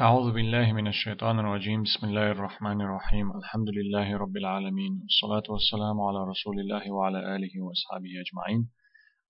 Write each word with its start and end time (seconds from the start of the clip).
أعوذ 0.00 0.32
بالله 0.32 0.72
من 0.72 0.86
الشيطان 0.86 1.38
الرجيم. 1.38 1.82
بسم 1.82 2.06
الله 2.06 2.30
الرحمن 2.30 2.80
الرحيم. 2.80 3.36
الحمد 3.36 3.68
لله 3.68 4.16
رب 4.16 4.36
العالمين. 4.36 5.00
والصلاة 5.02 5.42
والسلام 5.52 6.00
على 6.00 6.30
رسول 6.30 6.60
الله 6.60 6.92
وعلى 6.92 7.36
آله 7.36 7.62
وأصحابه 7.62 8.08
أجمعين. 8.24 8.70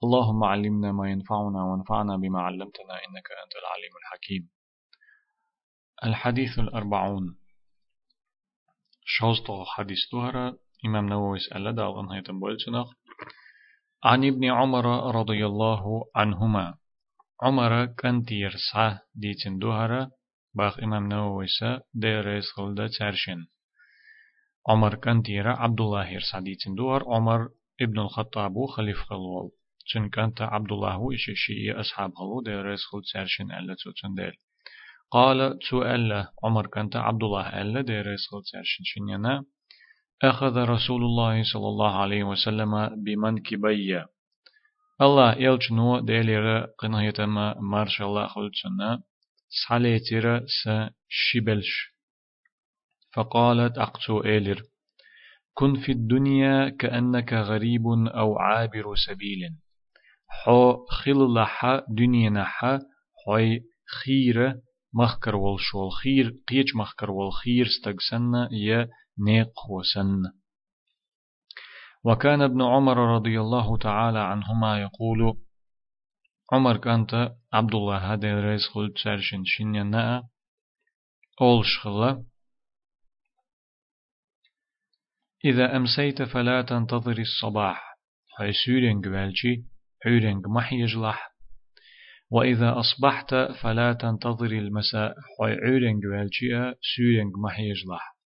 اللهم 0.05 0.45
علمنا 0.45 0.93
ما 0.93 1.11
ينفعنا 1.11 1.65
وانفعنا 1.65 2.17
بما 2.17 2.41
علمتنا 2.41 2.95
إنك 2.95 3.29
أنت 3.43 3.55
العليم 3.63 3.95
الحكيم. 4.03 4.51
الحديث 6.05 6.59
الأربعون. 6.59 7.37
شوزتو 9.05 9.65
حديث 9.65 9.99
دهرة 10.13 10.59
إمام 10.87 11.09
نووي 11.09 11.39
سأل 11.39 11.75
دال 11.75 11.99
أنهيتم 11.99 12.41
بولتنغ 12.41 12.87
عن 14.05 14.25
ابن 14.25 14.45
عمر 14.45 15.15
رضي 15.15 15.47
الله 15.47 16.05
عنهما. 16.17 16.75
عمر 17.43 17.87
كانت 17.87 18.33
يرسع 18.33 18.99
ديتن 19.15 19.59
دهرة 19.59 20.22
باخ 20.55 20.81
إمام 20.81 21.09
نووي 21.09 21.47
سا 21.47 21.81
ديريس 21.95 22.51
خلدة 22.51 22.89
ترشن 22.99 23.47
عمر 24.69 24.95
كان 24.95 25.23
تيرا 25.23 25.53
عبد 25.57 25.81
الله 25.81 26.09
يرسعدي 26.09 26.55
تندور 26.55 27.05
عمر 27.15 27.49
ابن 27.81 27.99
الخطاب 27.99 28.67
خليف 28.67 28.99
خلوال 28.99 29.51
چون 29.87 30.09
كانت 30.09 30.43
عبد 30.43 30.73
الله 30.73 31.13
إيش 31.13 31.31
شيء 31.35 31.81
أصحاب 31.81 32.15
خلو 32.15 32.43
ديريس 32.43 32.85
خلد 32.85 33.03
ترشن 33.13 33.53
ألا 33.53 33.77
تندل 34.03 34.33
قال 35.11 35.59
سؤال 35.71 36.27
عمر 36.45 36.67
كانت 36.67 36.97
عبد 36.97 37.23
الله 37.23 37.63
ألا 37.63 37.81
ديريس 37.81 38.27
خلد 38.31 38.43
ترشن 38.53 38.85
شنينا 38.85 39.45
أخذ 40.23 40.57
رسول 40.57 41.03
الله 41.03 41.43
صلى 41.43 41.69
الله 41.69 41.93
عليه 42.03 42.25
وسلم 42.25 43.03
بمنكبي. 43.05 44.05
الله 45.01 45.35
يلجنو 45.35 46.01
ديلير 46.01 46.61
قنهيتما 46.79 47.55
مارش 47.61 48.03
الله 48.03 48.27
خلتنا 48.27 49.03
ساليتر 49.53 50.41
س 50.47 50.69
شبلش 51.09 51.93
فقالت 53.15 53.79
أقتو 53.79 54.25
إيلر 54.25 54.63
كن 55.55 55.81
في 55.81 55.93
الدنيا 55.93 56.69
كأنك 56.69 57.33
غريب 57.33 57.87
أو 58.15 58.39
عابر 58.39 58.95
سبيل. 59.07 59.57
حو 60.29 60.87
خل 60.87 61.35
لحا 61.35 61.83
دنيا 61.89 62.31
نحا 62.31 62.81
حوي 63.27 63.61
خير 64.03 64.55
مخكر 64.95 65.37
والشول 65.37 65.93
خير 65.93 66.35
قيج 66.49 66.77
مخكر 66.77 67.11
والخير 67.11 67.67
استقسن 67.67 68.49
يا 68.51 68.89
نيق 69.19 69.71
وسن. 69.71 70.23
وكان 72.05 72.43
ابن 72.43 72.63
عمر 72.63 73.15
رضي 73.15 73.41
الله 73.41 73.79
تعالى 73.79 74.19
عنهما 74.19 74.83
يقول 74.83 75.37
عمر 76.53 76.77
كانت 76.77 77.33
عبد 77.53 77.75
الله 77.75 78.13
هذا 78.13 78.41
رئيس 78.41 78.69
خلد 78.75 78.93
سرشن 78.99 79.43
شنينا 79.45 80.29
أول 81.41 81.65
شخلة 81.67 82.25
إذا 85.45 85.77
أمسيت 85.77 86.23
فلا 86.23 86.63
تنتظر 86.63 87.19
الصباح. 87.19 87.99
هاي 88.39 88.53
سورين 88.53 89.01
قبالجي 89.01 89.65
عورين 90.07 90.43
محيجلح 90.47 91.33
وإذا 92.31 92.81
أصبحت 92.81 93.35
فلا 93.35 93.93
تنتظر 93.93 94.47
المساء. 94.47 95.15
هاي 95.41 95.53
عورين 95.53 96.01
قبالجي 96.01 96.75
سورين 96.97 97.33
محيجلح 97.45 98.17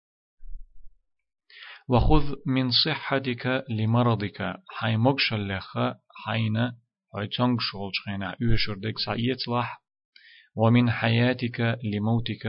وخذ 1.88 2.34
من 2.47 2.70
صحتك 2.70 3.64
لمرضك. 3.70 4.56
حي 4.69 4.97
مكشل 4.97 5.48
لخ 5.48 5.78
حين 6.24 6.72
هاي 7.17 7.27
تونغ 7.27 7.56
شغل 7.61 7.91
شخينا 7.95 8.36
يوشر 8.41 8.75
ديك 8.75 8.98
سايتلح 8.98 9.83
ومن 10.55 10.91
حياتك 10.91 11.61
لموتك 11.84 12.47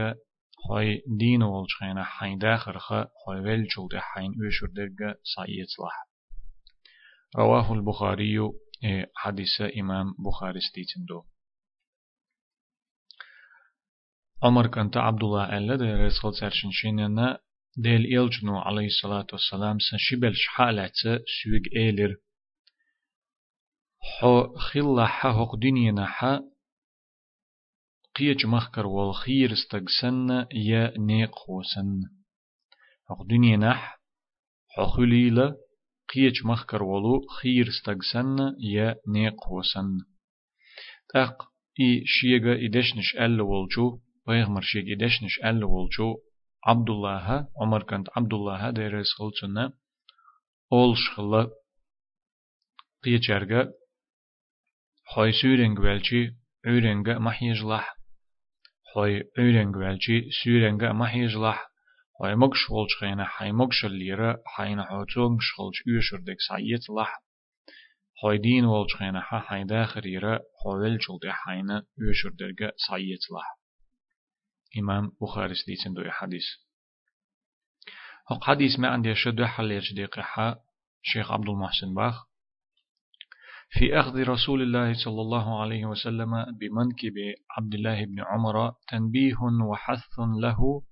هاي 0.70 1.02
دين 1.18 1.42
والشخينا 1.42 2.04
حين 2.04 2.38
داخر 2.38 2.78
خ 2.78 2.92
هاي 2.92 3.40
ويلجل 3.40 3.88
دي 3.90 4.00
حين 4.00 4.32
يوشر 4.42 4.66
ديك 4.66 5.16
سايتلح 5.36 6.08
رواه 7.36 7.72
البخاري 7.72 8.38
حديث 9.16 9.60
إمام 9.60 10.14
بخاري 10.26 10.60
ستيتندو 10.60 11.24
عمر 14.42 14.66
كانت 14.66 14.96
عبد 14.96 15.22
الله 15.22 15.58
ألا 15.58 15.76
دي 15.76 15.84
رسول 15.84 16.34
سرشن 16.34 16.70
شينينا 16.70 17.38
ديل 17.76 18.18
إلجنو 18.18 18.58
عليه 18.58 18.86
الصلاة 18.86 19.26
والسلام 19.32 19.78
سنشبل 19.78 20.34
شحالة 20.34 20.92
سويق 21.42 21.62
إيلر 21.76 22.16
حو 24.00 24.56
خلا 24.56 25.06
حق 25.06 25.56
دنيا 25.56 26.04
حا 26.06 26.40
قيج 28.16 28.46
مخكر 28.46 28.86
والخير 28.86 29.52
استقسن 29.52 30.46
يا 30.52 30.92
نيق 30.98 31.50
وسن 31.50 32.00
حق 33.08 33.22
دنيا 33.22 33.56
نح 33.56 34.00
حو 34.68 34.86
خليلة 34.86 35.56
قيج 36.14 36.46
مخكر 36.46 36.82
ولو 36.82 37.26
خير 37.26 37.68
استقسن 37.68 38.36
يا 38.60 38.96
نيق 39.08 39.52
وسن 39.52 39.98
تاق 41.14 41.42
إي 41.80 42.02
شيغا 42.06 42.54
إدشنش 42.66 43.16
أل 43.16 43.40
والجو 43.40 44.00
بيغمر 44.26 44.60
شيغ 44.60 44.82
إدشنش 44.92 45.40
أل 45.44 45.64
والجو 45.64 46.16
عبد 46.64 46.90
الله 46.90 47.48
عمر 47.60 47.82
كانت 47.82 48.08
عبد 48.16 48.34
الله 48.34 48.70
ديرس 48.70 49.06
خلصنا 49.18 49.72
أول 50.72 50.96
شخلا 50.96 51.50
قيجرغا 53.04 53.72
خوي 55.10 55.32
سورنگ 55.32 55.78
ولچی 55.80 56.22
عورنگ 56.64 57.08
محیجلح 57.26 57.84
خوي 58.90 59.22
عورنگ 59.38 59.76
ولچی 59.76 60.30
سورنگ 60.38 60.84
محیجلح 60.84 61.58
خوي 62.16 62.34
مگش 62.34 62.70
ولچ 62.70 62.92
خینا 63.00 63.26
حي 63.34 63.50
مگش 63.52 63.84
لیره 63.84 64.30
حینا 64.54 64.84
حوتونگ 64.90 65.38
شخلچ 65.46 65.76
اوشر 65.86 66.20
دک 66.26 66.40
سایت 66.48 66.84
لح 66.96 67.10
خوي 68.20 68.38
دين 68.38 68.64
ولچ 68.64 68.90
خینا 68.98 69.20
ح 69.28 69.30
حي 69.48 69.64
داخر 69.64 70.06
يره 70.06 70.34
خويل 70.60 70.98
چول 71.04 71.18
دي 71.22 71.32
حينا 71.40 71.76
اوشر 71.98 72.32
درگه 72.40 72.68
سایت 72.86 73.24
لح 73.34 73.48
إمام 74.78 75.12
بخاري 75.20 75.54
ستيتن 75.54 75.92
دو 75.94 76.10
حديث 76.10 76.46
هق 78.30 78.44
حديث 78.44 78.78
ما 78.78 78.88
عندي 78.88 79.14
شدو 79.14 79.46
حليش 79.46 79.92
دقيقة 79.92 80.60
شيخ 81.02 81.32
عبد 81.32 81.48
المحسن 81.48 81.94
باخ 81.94 82.27
في 83.70 84.00
أخذ 84.00 84.28
رسول 84.28 84.62
الله 84.62 84.94
صلى 85.04 85.20
الله 85.20 85.60
عليه 85.60 85.86
وسلم 85.86 86.30
بمنكب 86.60 87.14
عبد 87.56 87.74
الله 87.74 88.04
بن 88.04 88.20
عمر 88.20 88.72
تنبيه 88.88 89.36
وحث 89.70 90.18
له 90.18 90.82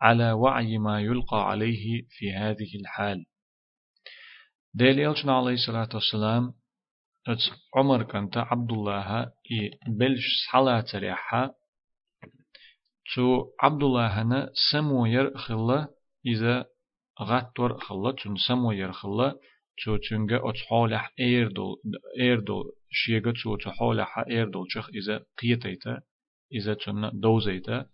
على 0.00 0.32
وعي 0.32 0.78
ما 0.78 1.00
يلقى 1.00 1.50
عليه 1.50 2.02
في 2.10 2.32
هذه 2.32 2.76
الحال. 2.80 3.24
ديل 4.74 4.98
يلشنا 4.98 5.36
عليه 5.36 5.54
الصلاة 5.54 5.88
والسلام 5.94 6.54
عمر 7.76 8.02
كانت 8.02 8.36
عبد 8.36 8.72
الله 8.72 9.32
بلش 9.88 10.26
صلاة 10.52 10.84
ريحة 10.94 11.54
تو 13.14 13.46
عبد 13.60 13.82
الله 13.82 14.22
هنا 14.22 14.50
سمو 14.72 15.06
يرخلا 15.06 15.88
إذا 16.26 16.66
غطور 17.22 17.78
خلا 17.78 18.12
تون 18.12 18.36
سمو 18.36 18.72
يرخلا 18.72 19.34
تو 19.84 19.96
تشنجا 19.96 20.40
أتحولح 20.44 21.12
إيردل 21.20 21.76
إيردل 22.20 22.62
شيغا 22.90 23.32
تو 23.42 23.56
تحولح 23.56 24.18
إيردل 24.18 24.64
شخ 24.68 24.88
إذا 24.88 25.24
قيتيتا 25.38 26.02
إذا 26.52 26.74
تشن 26.74 27.10
دوزيتا 27.14 27.86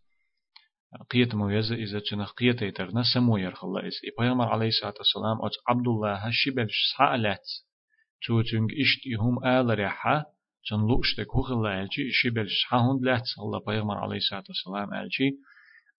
قيت 1.11 1.34
مويزة 1.34 1.75
إذا 1.75 1.99
تشن 2.00 2.25
قيتيتا 2.25 2.88
نسمو 2.94 3.37
يرخل 3.37 3.78
إس 3.78 4.00
إبراهيم 4.12 4.41
عليه 4.41 4.69
الصلاة 4.69 4.94
والسلام 4.99 5.47
أت 5.47 5.53
عبد 5.69 5.88
الله 5.88 6.15
هشبل 6.15 6.69
سألت 6.99 7.47
تو 8.27 8.43
تشنج 8.43 8.71
إشتيهم 8.81 9.44
آل 9.44 9.78
ريحة 9.78 10.38
چن 10.69 10.81
لوشتك 10.88 11.28
هو 11.34 11.43
خلا 11.43 11.83
ألشي 11.83 12.11
شبل 12.11 12.47
شحهند 12.49 13.03
لات 13.03 13.22
الله 13.38 13.59
بيغمر 13.67 13.99
عليه 13.99 14.17
الصلاة 14.17 14.44
والسلام 14.49 14.94
ألشي 14.94 15.28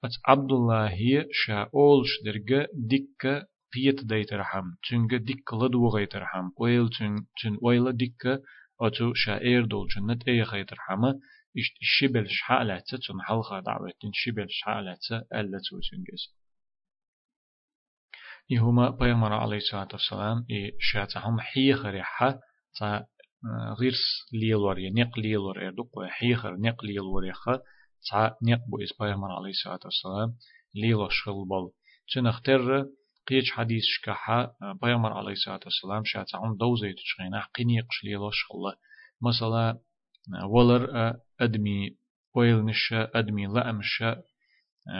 أت 0.04 0.12
عبد 0.28 0.52
الله 0.52 1.26
شاولش 1.32 2.10
درجة 2.26 2.68
دكة 2.74 3.48
ديك 5.14 5.54
لدو 5.54 5.90
غيترحم 5.90 6.50
ويل 6.58 6.90
تن 6.90 7.16
تن 7.44 7.58
ويل 7.62 7.98
ديك 7.98 8.26
أتو 8.82 9.14
شائر 9.14 9.66
دول 9.66 9.88
جنة 9.88 10.20
أي 10.28 10.42
غيترحم 10.44 11.06
إشت 11.58 11.78
شبل 11.82 12.30
شحالة 12.30 12.80
تن 12.80 13.22
حلقة 13.22 13.60
دعوة 13.60 13.90
تن 14.02 14.12
شبل 14.14 14.46
شحالة 14.50 14.98
ألا 15.34 15.60
تو 15.70 15.80
تنجز 15.92 16.36
يهما 18.50 18.90
بيغمر 18.90 19.34
عليه 19.34 19.58
الصلاة 19.58 19.88
والسلام 19.94 20.46
شاتهم 20.80 21.40
حيخ 21.40 21.86
ريحة 21.86 22.40
تا 22.80 23.06
غيرس 23.80 24.28
ليلور 24.34 24.80
ينق 24.80 25.20
ليلور 25.20 25.68
إردوك 25.68 25.98
وحيخر 25.98 26.56
نق 26.56 26.86
ليلور 26.86 27.26
يخا 27.26 27.62
تا 28.12 28.38
نق 28.44 28.60
بو 28.68 28.84
إس 28.84 28.94
بيغمر 29.00 29.32
عليه 29.32 29.50
الصلاة 29.50 29.80
والسلام 29.86 30.36
ليلو 30.76 31.10
شغل 31.10 31.48
بل 31.48 31.72
تنختر 32.14 32.86
قيج 33.30 33.52
حديث 33.52 33.84
شكاحة 33.86 34.56
بيامر 34.82 35.14
عليه 35.14 35.32
الصلاة 35.32 35.60
والسلام 35.66 36.04
شات 36.06 36.36
عم 36.36 36.58
دوزي 36.58 36.94
تشغينا 36.94 37.48
قيني 37.56 37.82
قشلي 37.82 38.14
لوش 38.14 38.46
الله 38.56 38.76
مثلا 39.22 39.80
ولر 40.44 41.14
أدمي 41.42 41.98
ويل 42.36 42.66
نشا 42.66 43.12
أدمي 43.20 43.46
لأ 43.48 43.70
أمشا 43.70 44.22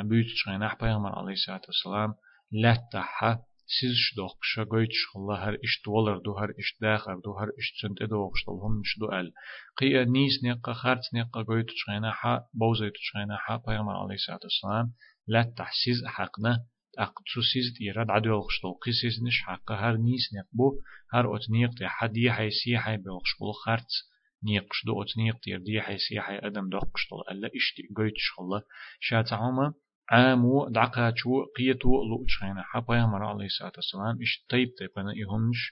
بيت 0.04 0.26
شغينا 0.28 0.78
بيغمر 0.82 1.20
عليه 1.20 1.34
الصلاة 1.34 1.62
والسلام 1.68 2.14
لا 2.52 2.88
تحا 2.94 3.40
سيز 3.68 3.98
دوخش 4.18 4.60
قويت 4.60 4.90
شخلا 4.92 5.36
هر 5.44 5.54
إش 5.54 5.82
دولار 5.86 6.18
دو 6.18 6.38
هر 6.38 6.50
إش 6.60 6.78
داخر 6.82 7.20
دو 7.20 7.34
هر 7.40 7.50
إش 7.60 7.72
تسنت 7.72 8.04
دوخش 8.04 8.50
هم 8.50 8.80
مش 8.80 9.00
دو 9.00 9.12
أل. 9.12 9.34
قيا 9.78 10.06
نيس 10.06 10.44
نيقا 10.44 10.74
خارت 10.74 11.14
نيقا 11.14 11.44
قويت 11.44 11.66
شغينا 11.70 12.12
حا 12.12 12.46
بوزيت 12.54 12.94
شغينا 12.96 13.38
حا 13.38 13.56
بيغمر 13.56 13.98
عليه 13.98 14.16
الصلاة 14.16 14.40
والسلام 14.44 14.94
لا 15.28 15.54
تحسيز 15.58 16.06
حقنا 16.06 16.66
أقتصو 17.00 17.42
سيز 17.54 17.74
تيراد 17.78 18.10
عدو 18.10 18.48
دو 18.64 18.74
قيسيز 18.74 19.24
نش 19.24 19.42
حقا 19.42 19.76
هر 19.76 19.98
نيس 19.98 20.34
نيقبو 20.34 20.80
هر 21.14 21.36
أت 21.36 21.50
نيق 21.50 21.84
حدي 21.84 22.32
حي 22.32 22.50
سي 22.50 22.78
حي 22.78 22.98
بلغش 22.98 23.32
بلو 23.40 23.52
خارت 23.52 23.92
نيقش 24.44 24.86
دو 24.86 25.04
أت 25.04 25.18
نيق 25.18 25.40
تير 25.40 25.60
دي 25.60 25.82
حي 25.82 25.98
سي 25.98 26.22
حي 26.22 26.38
أدم 26.38 26.70
دو 26.70 26.80
ألا 27.32 27.48
إش 27.48 27.74
تي 27.76 27.84
قويت 27.96 28.14
شخلا. 28.18 28.62
شات 29.00 29.34
عوما 29.34 29.74
عامو 30.12 30.70
دعقاتشو 30.70 31.46
قيتو 31.58 32.04
لوچخينا 32.10 32.64
حبايا 32.64 33.06
مرا 33.06 33.28
عليه 33.28 33.46
الصلاة 33.46 33.72
والسلام 33.76 34.22
إش 34.22 34.46
طيب 34.50 34.70
تيبنا 34.78 35.12
إهمش 35.22 35.72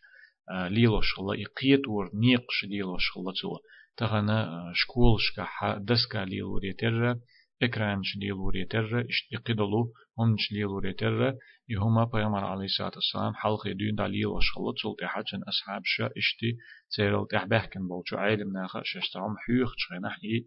ليلو 0.70 1.02
شخلا 1.02 1.34
إقيتور 1.44 2.12
نيقش 2.14 2.64
ليلو 2.64 2.98
شخلا 2.98 3.32
تو 3.42 3.58
تغنا 3.98 4.72
شكول 4.74 5.20
شكا 5.20 5.78
دسكا 5.78 6.18
ليلو 6.18 6.58
ريتر 6.58 7.20
إكرانش 7.62 8.18
ليلو 8.18 8.50
ريتر 8.50 9.00
إش 9.10 9.30
إقيدلو 9.34 9.94
همش 10.20 10.52
ليلو 10.52 10.80
ريتر 10.80 11.34
يهما 11.70 12.04
بيامر 12.04 12.44
عليه 12.46 12.66
الصلاة 12.66 12.92
والسلام 12.96 13.34
حلقة 13.34 13.72
دون 13.72 13.96
دليل 13.96 14.28
وشخلة 14.28 14.74
تلتي 14.84 15.08
حجن 15.08 15.44
أصحاب 15.44 15.82
شا 15.86 16.10
إشتي 16.18 16.58
تيرل 16.96 17.28
تحبهكن 17.32 17.88
بولشو 17.88 18.18
عالم 18.18 18.54
ناخا 18.54 18.82
ششترم 18.84 19.36
حيوخ 19.38 19.76
تشغينح 19.76 20.18
إي 20.24 20.46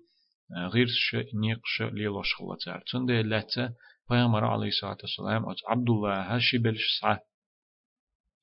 غيرش 0.73 1.17
نيقش 1.35 1.83
ليلوش 1.83 2.35
خلتار 2.35 2.83
تندي 2.93 3.23
لتا 3.23 3.75
پیغمبر 4.11 4.45
علیه 4.45 4.69
الصلاة 4.69 4.99
والسلام 5.03 5.49
ات 5.49 5.57
عبد 5.69 5.91
الله 5.91 6.35
هاشي 6.35 6.59
بلش 6.59 6.87
سعى 7.01 7.19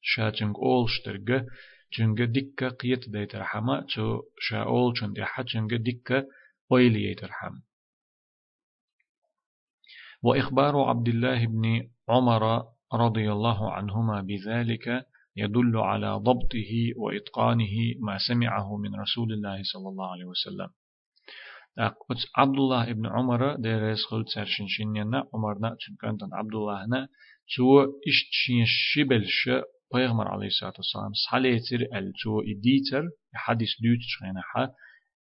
شاتنگ 0.01 0.55
اول 0.57 0.87
شترگه 0.89 1.45
چنگه 1.93 2.25
دکه 2.25 2.67
قیت 2.69 3.03
دیتر 3.09 3.43
حما 3.43 3.81
تو 3.81 4.23
شا 4.41 4.63
اول 4.63 4.93
چون 4.97 5.13
دی 5.13 5.23
حچنگه 5.33 5.77
دکه 5.87 6.17
قیلی 6.69 7.01
یتر 7.11 7.31
حم 7.39 7.55
وإخبار 10.23 10.81
عبد 10.81 11.07
الله 11.07 11.45
بن 11.45 11.89
عمر 12.09 12.63
رضي 12.93 13.31
الله 13.31 13.71
عنهما 13.71 14.21
بذلك 14.21 15.05
يدل 15.35 15.77
على 15.77 16.11
ضبطه 16.13 16.71
وإتقانه 16.95 17.75
ما 17.99 18.17
سمعه 18.17 18.77
من 18.77 18.95
رسول 18.95 19.33
الله 19.33 19.61
صلى 19.63 19.89
الله 19.89 20.11
عليه 20.11 20.25
وسلم. 20.25 20.69
عبد 22.35 22.57
الله 22.57 22.91
ابن 22.91 23.05
عمر 23.05 23.55
ديريس 23.55 24.05
خل 24.09 24.25
تسرشن 24.25 24.67
شنينا 24.67 25.27
عمرنا 25.33 25.77
تنكنتن 25.87 26.29
عبد 26.33 26.55
الله 26.55 26.85
نا 26.85 27.07
تو 27.55 27.81
إشت 27.83 28.29
شين 28.31 28.65
شبلش 28.65 29.49
بيغمر 29.93 30.27
عليه 30.27 30.47
الصلاة 30.47 30.73
والسلام 30.77 31.13
صحليتر 31.13 31.81
ال 31.97 32.13
تو 32.23 32.41
إديتر 32.41 33.03
حديث 33.33 33.69
دوت 33.83 34.01
شغينا 34.01 34.41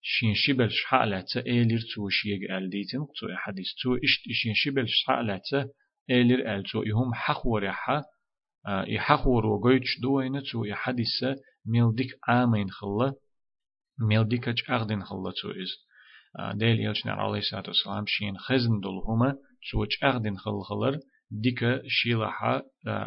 شين 0.01 0.34
شبلش 0.36 0.84
حالة 0.86 1.25
إيلر 1.48 1.80
تو 1.96 2.10
شيغ 2.10 2.57
ال 2.57 2.69
ديتن 2.69 3.06
تو 3.19 3.28
حديث 3.36 3.68
تو 3.84 3.96
إشت 3.96 4.22
شين 4.31 4.54
شبلش 4.56 5.04
حالة 5.07 5.69
إيلر 6.10 6.56
ال 6.56 6.63
تو 6.63 6.84
إهم 6.84 7.13
حخور 7.13 7.72
حا 7.72 8.04
يحخور 8.88 9.46
وقويتش 9.46 10.00
دوين 10.01 10.44
تو 10.51 10.66
يحديث 10.66 11.24
ميلديك 11.66 12.12
آمين 12.30 12.69
خلا 12.69 13.13
ميلديك 14.00 14.69
أغدين 14.69 15.04
خلا 15.04 15.31
تو 15.42 15.50
إز 15.51 15.90
ديل 16.56 16.80
يلشنا 16.80 17.12
عليه 17.12 17.40
الصلاة 17.40 17.63
والسلام 17.68 18.06
شين 18.07 18.38
خزن 18.38 18.80
دول 18.80 19.04
هما 19.07 19.38
سوچ 19.72 20.04
أغدن 20.04 20.36
خلخلر 20.36 21.00
ديك 21.31 21.60
شيلحا 21.88 22.62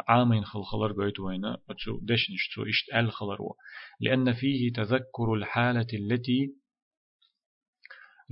عامين 0.07 0.45
خلخلر 0.45 0.91
قويت 0.91 1.19
وينا 1.19 1.57
دشنش 2.01 2.55
تو 2.55 2.63
إشت 2.63 2.93
أل 2.95 3.11
خلرو 3.11 3.55
لأن 3.99 4.33
فيه 4.33 4.73
تذكر 4.73 5.33
الحالة 5.33 5.87
التي 5.93 6.53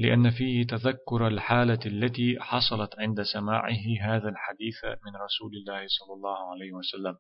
لأن 0.02 0.30
فيه 0.30 0.68
تذكر 0.68 1.28
الحالة 1.28 1.80
التي 1.86 2.38
حصلت 2.40 2.90
عند 3.00 3.22
سماعه 3.22 3.84
هذا 4.02 4.30
الحديث 4.30 4.84
من 4.86 5.14
رسول 5.26 5.52
الله 5.54 5.86
صلى 5.88 6.14
الله 6.14 6.38
عليه 6.52 6.74
وسلم. 6.74 7.16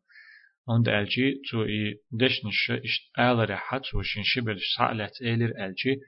عند 0.69 0.89
ألجي 0.89 1.41
تو 1.51 1.63
إي 1.63 1.99
دشنش 2.11 2.71
إشت 2.71 3.19
أل 3.19 3.49
رحت 3.49 3.95
وشين 3.95 4.23
شبل 4.23 4.59
سعلت 4.77 5.21
إلر 5.21 5.65
ألجي 5.65 5.99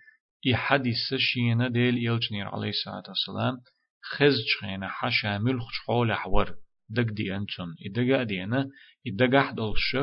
إي 0.47 0.55
حديث 0.55 1.13
شينا 1.17 1.67
ديل 1.67 1.97
يلجنير 1.97 2.47
عليه 2.47 2.69
الصلاة 2.69 3.03
والسلام 3.07 3.61
خز 4.01 4.37
شخينا 4.45 4.87
حشا 4.89 5.37
ملخ 5.37 5.67
حول 5.85 6.13
حور 6.13 6.55
دق 6.89 7.13
دي 7.13 7.35
أنتم 7.35 7.75
إدقا 7.85 8.23
دينا 8.23 8.69
إدقا 9.07 9.41
حدلش 9.41 9.95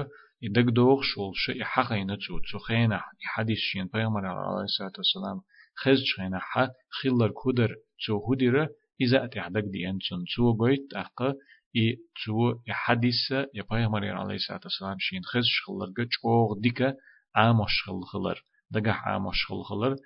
إدق 0.44 0.70
دوغ 0.72 1.02
شولش 1.02 1.50
إحقينا 1.62 2.16
تو 2.52 2.58
خينا 2.58 2.96
إي 2.96 3.26
حديث 3.26 3.58
شين 3.58 3.86
بيغمر 3.94 4.26
عليه 4.26 4.64
الصلاة 4.64 4.92
والسلام 4.98 5.40
خز 5.76 5.98
شخينا 6.04 6.38
حا 6.38 6.68
خلر 6.90 7.30
كودر 7.30 7.76
تو 8.06 8.32
هدر 8.32 8.68
إذا 9.00 9.24
أتي 9.24 9.40
حدق 9.40 9.60
دي 9.60 9.90
أنتم 9.90 10.24
تو 10.36 10.52
قويت 10.52 10.94
أقا 10.94 11.34
إي 11.76 11.96
تو 12.24 12.54
حديث 12.68 13.30
يا 13.30 13.62
بيغمر 13.70 14.04
عليه 14.08 14.34
الصلاة 14.34 14.60
والسلام 14.64 14.96
شين 15.00 15.24
خز 15.24 15.44
شخلر 15.44 15.92
قج 15.96 16.12
أوغ 16.24 16.58
ديكا 16.60 16.94
عامش 17.34 17.82
خلخلر 17.86 18.44
دقا 18.70 18.90
عامش 18.90 19.46
خلخلر 19.46 19.96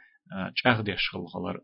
چاغ 0.56 0.80
ديش 0.80 1.10
خلغلر 1.10 1.60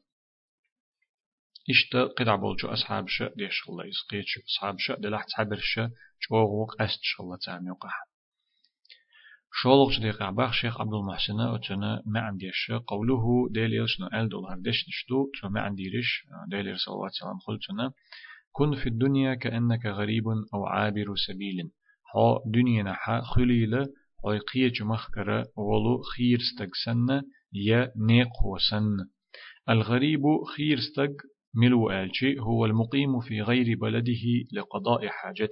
إشت 1.71 1.97
قدع 1.97 2.37
بولجو 2.37 2.69
أصحاب 2.69 3.09
شا 3.09 3.29
ديش 3.37 3.63
خلا 3.63 3.85
يسقيتش 3.85 4.39
أصحاب 4.49 4.77
شا 4.79 4.95
دلح 4.95 5.25
تعبر 5.25 5.59
شا 5.61 5.91
چوغوق 6.21 6.83
أست 6.83 7.01
شلا 7.03 7.37
تعمي 7.47 7.71
وقح 9.51 9.63
شولغ 9.63 9.91
جديق 9.91 10.23
عباخ 10.23 10.53
شيخ 10.53 10.81
عبد 10.81 10.95
المحسن 10.95 11.41
أتنا 11.41 12.03
ما 12.07 12.21
عنديش 12.21 12.73
قوله 12.87 13.49
ديل 13.51 13.73
يلشنا 13.75 14.21
أل 14.21 14.29
دولار 14.29 14.59
ديش 14.59 14.89
نشتو 14.89 15.27
تو 15.41 15.49
ما 15.49 15.61
عنديرش 15.61 16.27
ديل 16.49 16.79
صلى 16.79 16.95
الله 16.95 17.05
عليه 17.05 17.13
وسلم 17.15 17.39
خلتنا 17.39 17.93
كن 18.53 18.75
في 18.77 18.89
الدنيا 18.89 19.35
كأنك 19.35 19.87
غريب 19.87 20.25
أو 20.55 20.67
عابر 20.67 21.15
سبيل 21.27 21.71
ها 22.15 22.39
دنيا 22.47 22.83
نحا 22.83 23.21
خليلة 23.21 23.87
ويقيج 24.25 24.83
مخكرة 24.83 25.47
ولو 25.57 26.03
خير 26.03 26.39
استقسن 26.39 27.23
يا 27.53 27.93
نيق 27.97 28.45
وسن 28.45 28.97
الغريب 29.69 30.23
خير 30.57 30.79
استق 30.79 31.13
ملو 31.55 31.91
آلشي 31.91 32.39
هو 32.41 32.67
المقيم 32.67 33.21
في 33.21 33.43
غير 33.43 33.79
بلده 33.79 34.23
لقضاء 34.53 35.09
حاجة 35.09 35.51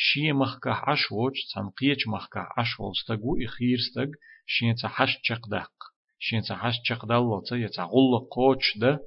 شي 0.00 0.32
مخكح 0.32 0.88
عشوج 0.88 1.32
تنقيج 1.54 2.08
مخكح 2.08 2.48
عشوج 2.58 2.92
استقو 3.00 3.36
إخير 3.44 3.78
استق 3.78 4.10
شي 4.46 4.74
تحش 4.74 5.18
تشقدق 5.22 5.72
شي 6.18 6.40
تحش 6.40 6.74
تشقدق 6.84 7.42
يتغل 7.52 8.18
قوش 8.30 8.78
ده 8.78 9.00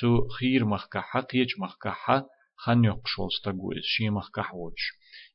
تو 0.00 0.28
خير 0.28 0.64
مخكح 0.64 1.16
قيج 1.16 1.48
مخكح 1.58 2.22
خن 2.56 2.84
يقشول 2.84 3.26
استقو 3.26 3.72
شي 3.82 4.10
مخكح 4.10 4.54
وج 4.54 4.78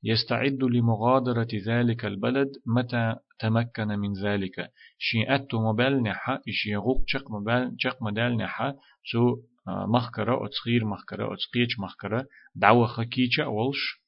يستعد 0.04 0.64
لمغادرة 0.64 1.48
ذلك 1.68 2.06
البلد 2.06 2.52
متى 2.66 3.16
تمكن 3.40 3.88
من 3.88 4.14
ذلك. 4.14 4.72
شي 4.98 5.36
أتو 5.36 5.72
مبال 5.72 6.04
نحا 6.04 6.40
إشي 6.50 6.76
غوق 6.76 7.04
شق 7.08 7.32
مبال 7.32 7.76
شق 7.80 8.04
مدال 8.04 8.38
نحا 8.38 8.74
سو 9.12 9.38
مخكرة 9.68 10.46
أتخير 10.46 10.86
مخكرة 10.86 11.34
أتقيج 11.34 11.80
مخكرة 11.80 12.28
دعوة 12.56 12.88
خكيجة 12.88 13.44
أولش 13.44 14.00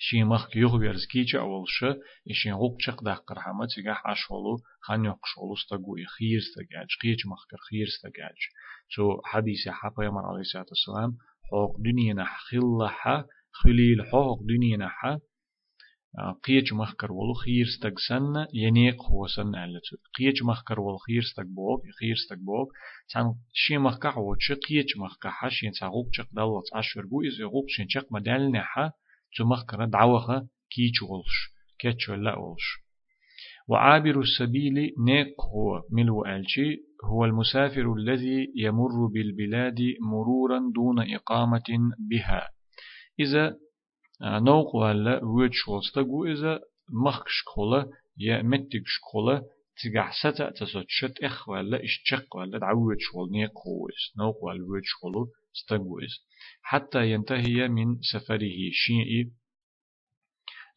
شي 0.00 0.24
مخ 0.24 0.56
يغبرز 0.56 1.06
كيجة 1.06 1.40
أولش 1.40 1.84
إشي 2.30 2.52
غوق 2.52 2.76
شق 2.80 3.04
دقر 3.04 3.40
حما 3.40 3.66
تجاح 3.66 4.06
أشولو 4.06 4.56
خان 4.80 5.04
يقشولو 5.04 5.54
استقو 5.54 5.96
خير 6.18 6.38
استقاج 6.38 6.88
قيج 7.02 7.26
مخكر 7.26 7.56
خير 7.70 7.86
استقاج 7.86 8.38
سو 8.94 9.20
حديث 9.24 9.68
حقا 9.68 10.04
يمر 10.04 10.26
عليه 10.26 10.40
الصلاة 10.40 10.66
والسلام 10.68 11.16
حوق 11.50 11.76
دنيا 11.80 12.14
نح 12.14 12.38
خلها 12.38 13.26
خليل 13.50 14.06
حوق 14.06 14.42
دنيا 14.42 14.76
نحا 14.76 15.20
قيج 16.44 16.74
مخكر 16.74 17.12
ولو 17.12 17.34
خير 17.34 17.66
ستق 17.66 17.98
سن 18.08 18.46
ينيق 18.54 19.02
هو 19.02 19.26
سن 19.26 19.54
ألتو 19.54 19.96
قيج 20.18 20.42
مخكر 20.42 20.80
ولو 20.80 20.98
خير 20.98 21.22
ستق 21.22 21.46
بوغ 21.46 21.80
خير 22.00 22.16
ستق 22.16 22.38
بوغ 22.38 22.66
تان 23.12 23.34
شي 23.52 23.78
مخكع 23.78 24.18
وچ 24.18 24.52
قيج 24.68 24.98
مخكع 24.98 25.30
حشين 25.30 25.72
تاغوق 25.80 26.08
چق 26.16 26.28
دلت 26.32 26.74
عشر 26.74 27.06
بو 27.06 27.22
إز 27.22 27.40
يغوق 27.40 27.64
شين 27.68 27.86
چق 27.88 28.06
مدال 28.12 28.52
نحا 28.52 28.92
تو 29.36 29.44
مخكر 29.44 29.84
دعوخه 29.84 30.48
كيج 30.70 31.02
ولش 31.02 31.36
كيتش 31.78 32.08
ولا 32.08 32.38
ولش 32.38 32.88
وعابر 33.68 34.20
السبيل 34.20 34.94
نيق 34.98 35.40
هو 35.40 35.82
ملو 35.90 36.24
ألشي 36.24 36.76
هو 37.04 37.24
المسافر 37.24 37.92
الذي 37.92 38.52
يمر 38.56 39.06
بالبلاد 39.06 39.80
مرورا 40.00 40.72
دون 40.74 41.14
إقامة 41.14 41.92
بها. 42.10 42.48
إذا 43.20 43.56
نوق 44.22 44.76
ولا 44.76 45.24
ويت 45.24 45.52
شولستغو 45.52 46.24
إذا 46.24 46.60
مخش 47.04 47.42
كولا 47.54 47.90
يا 48.18 48.42
متك 48.42 48.82
شكولا 48.86 49.42
تجح 49.82 50.12
ستا 50.22 50.50
تسوت 50.50 50.84
شت 50.88 51.18
إخ 51.22 51.48
ولا 51.48 51.84
إشتق 51.84 52.36
ولا 52.36 52.58
دعوت 52.58 52.96
شول 52.98 53.30
نيق 53.30 53.52
هوس 53.66 54.18
نوق 54.18 54.44
ولا 54.44 54.66
ويت 54.68 54.84
شولو 54.84 55.28
استقوز 55.56 56.26
حتى 56.62 57.10
ينتهي 57.10 57.68
من 57.68 58.00
سفره. 58.02 58.70
شيء 58.72 59.30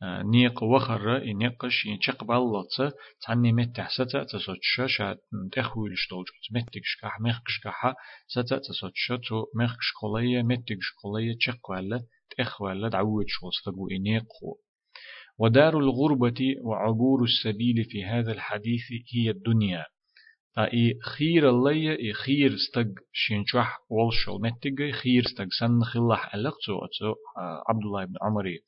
نيق 0.04 0.64
وخر 0.64 1.20
نيقش 1.20 1.86
ينشق 1.86 2.24
باللطة 2.24 2.94
تعني 3.22 3.52
متح 3.54 3.90
ستا 3.90 4.24
تسوتشا 4.24 4.88
شا 4.88 5.18
تخويل 5.52 5.98
شتولج 5.98 6.28
متكش 6.52 6.98
كح 7.02 7.20
مخكش 7.20 7.60
كح 7.64 7.94
ستا 8.28 8.58
تسوتشا 8.58 9.16
تو 9.16 9.46
مخكش 9.56 9.92
قولية 10.02 10.42
متكش 10.42 10.94
قولية 11.04 11.36
تشق 11.38 11.70
ولا 11.72 12.06
تخ 12.38 12.62
ولا 12.62 12.88
دعوت 12.90 13.26
شو 13.28 13.50
استقو 13.50 13.88
إنيقو 13.88 14.58
ودار 15.38 15.80
الغربة 15.80 16.56
وعبور 16.64 17.24
السبيل 17.24 17.86
في 17.90 18.06
هذا 18.06 18.32
الحديث 18.32 18.82
هي 19.14 19.30
الدنيا. 19.30 19.86
اي 20.58 21.00
خير 21.04 21.50
الله 21.50 21.72
اي 21.72 22.14
خير 22.14 22.54
استق 22.54 22.88
شينشوح 23.14 23.80
والشل 23.90 24.40
متجي 24.42 24.92
خير 24.92 25.24
استق 25.26 25.48
سن 25.60 25.84
خلح 25.84 26.36
ألقتو 26.36 26.86
أتو 26.86 27.16
عبد 27.70 27.84
الله 27.86 28.06
بن 28.06 28.14
عمري 28.22 28.60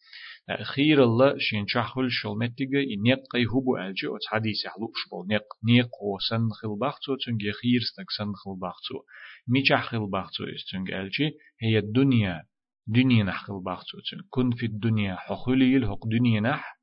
خير 0.63 1.03
الله 1.03 1.35
شينشوح 1.37 1.97
والشل 1.97 2.29
متجي 2.29 2.93
إنيق 2.93 3.19
قي 3.33 3.45
هبو 3.45 3.77
ألجي 3.77 4.07
أت 4.07 4.25
حديث 4.27 4.65
يحلوش 4.65 5.09
بول 5.11 5.27
نيق 5.27 5.43
نيق 5.63 6.03
و 6.03 6.19
سن 6.29 6.49
خل 6.49 6.79
باختو 6.79 7.15
تنجي 7.15 7.51
خير 7.51 7.81
استق 7.81 8.09
سن 8.17 8.33
خل 8.33 8.59
باختو 8.61 9.03
ميشح 9.47 9.83
خل 9.83 10.09
باختو 10.09 10.43
استنج 10.43 10.91
ألجي 10.91 11.31
هي 11.61 11.77
الدنيا 11.79 12.43
دنيا 12.87 13.23
نح 13.23 13.43
خل 13.43 13.63
باختو 13.65 13.97
تن 14.11 14.17
كن 14.29 14.51
في 14.51 14.65
الدنيا 14.65 15.15
حخلي 15.15 15.77
الحق 15.77 16.07
دنيا 16.07 16.41
نح 16.41 16.79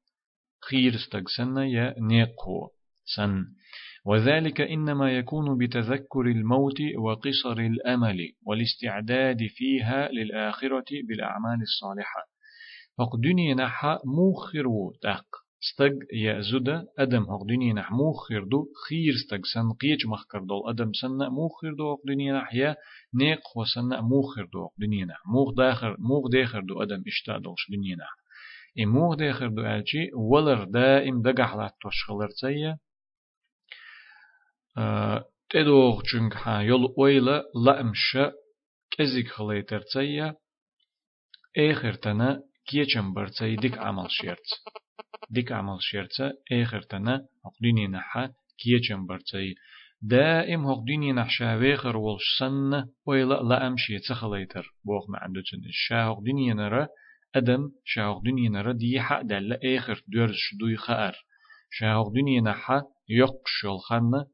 خير 0.71 0.95
استق 0.95 1.28
سن 1.37 1.57
يا 1.57 1.95
نيق 1.99 2.37
سن. 3.16 3.45
وذلك 4.04 4.61
إنما 4.61 5.12
يكون 5.12 5.59
بتذكر 5.59 6.21
الموت 6.21 6.80
وقصر 6.99 7.61
الأمل 7.61 8.19
والاستعداد 8.47 9.38
فيها 9.49 10.09
للآخرة 10.09 10.85
بالأعمال 11.09 11.62
الصالحة. 11.62 12.30
فق 12.99 13.16
دنيا 13.16 13.54
نحا 13.54 13.99
موخر 14.04 14.64
تاق. 15.02 15.26
استق 15.62 15.92
يأزد 16.12 16.87
أدم. 16.99 17.23
هق 17.23 17.45
دنيا 17.45 17.73
نح 17.73 17.92
موخر 17.92 18.45
دو 18.45 18.66
خير. 18.88 19.14
استق 19.14 19.47
سن 19.54 19.73
قيج 19.80 20.07
مخكر 20.07 20.38
دول 20.38 20.69
أدم. 20.69 20.92
سن 20.92 21.28
موخر 21.28 21.75
دو 21.78 21.92
هق 21.92 22.00
دنيا 22.07 22.33
نح 22.33 22.54
يا 22.54 22.76
نيق. 23.14 23.40
وسن 23.57 24.00
موخر 24.00 24.49
دو 24.52 24.64
هق 24.64 24.73
دنيا 24.78 25.04
نح. 25.04 25.23
موخ 25.26 25.54
داخر 25.54 25.97
موخ 25.99 26.30
داخر 26.33 26.61
دو 26.61 26.83
أدم. 26.83 27.02
إشتا 27.07 27.38
دولش 27.38 27.71
دنيا 27.71 27.97
نح. 27.97 28.11
إموخ 28.85 29.14
داخر 29.16 29.49
دو 29.49 29.62
ألجي. 29.62 30.11
ولر 30.14 30.64
دائم 30.64 31.23
دقح 31.23 31.57
لا 31.57 31.71
تشخلر 31.85 32.28
تسيه 32.28 32.78
تدوغ 35.50 36.03
جنگ 36.03 36.33
ها 36.35 36.61
يول 36.62 36.95
ويلا 36.99 37.45
لأمشا 37.65 38.33
كزيك 38.91 39.29
خليتر 39.29 39.81
تسيا 39.81 40.35
آخر 41.59 41.93
تنا 41.93 42.43
كيچم 42.67 43.15
برتسي 43.15 43.57
ديك 43.57 43.79
عمل 43.79 44.07
شيرت 44.11 44.49
ديك 45.31 45.53
عمل 45.53 45.79
شيرت 45.81 46.33
آخر 46.53 46.83
تنا 46.83 47.27
هقديني 47.45 47.87
نحا 47.87 48.33
كيچم 48.59 49.07
برتسي 49.07 49.55
دائم 50.03 50.67
هقديني 50.67 51.12
نحشا 51.12 51.55
ويخر 51.55 51.97
والش 51.97 52.39
سن 52.39 52.89
ويلا 53.07 53.43
لأمشي 53.43 53.99
تخليتر 53.99 54.75
بوغ 54.85 55.11
ما 55.11 55.19
عنده 55.19 55.43
تن 55.50 55.69
الشا 55.69 56.05
هقديني 56.05 56.53
نرى 56.53 56.87
أدم 57.35 57.73
شا 57.85 58.03
هقديني 58.03 58.49
نرى 58.49 58.73
دي 58.73 59.00
حق 59.00 59.23
دل 59.23 59.53
آخر 59.77 60.03
دورش 60.09 60.55
دوي 60.61 60.77
خار 60.77 61.15
شا 61.71 61.87
هقديني 61.87 62.41
نحا 62.41 62.83
يقشل 63.09 63.79
خانه 63.89 64.27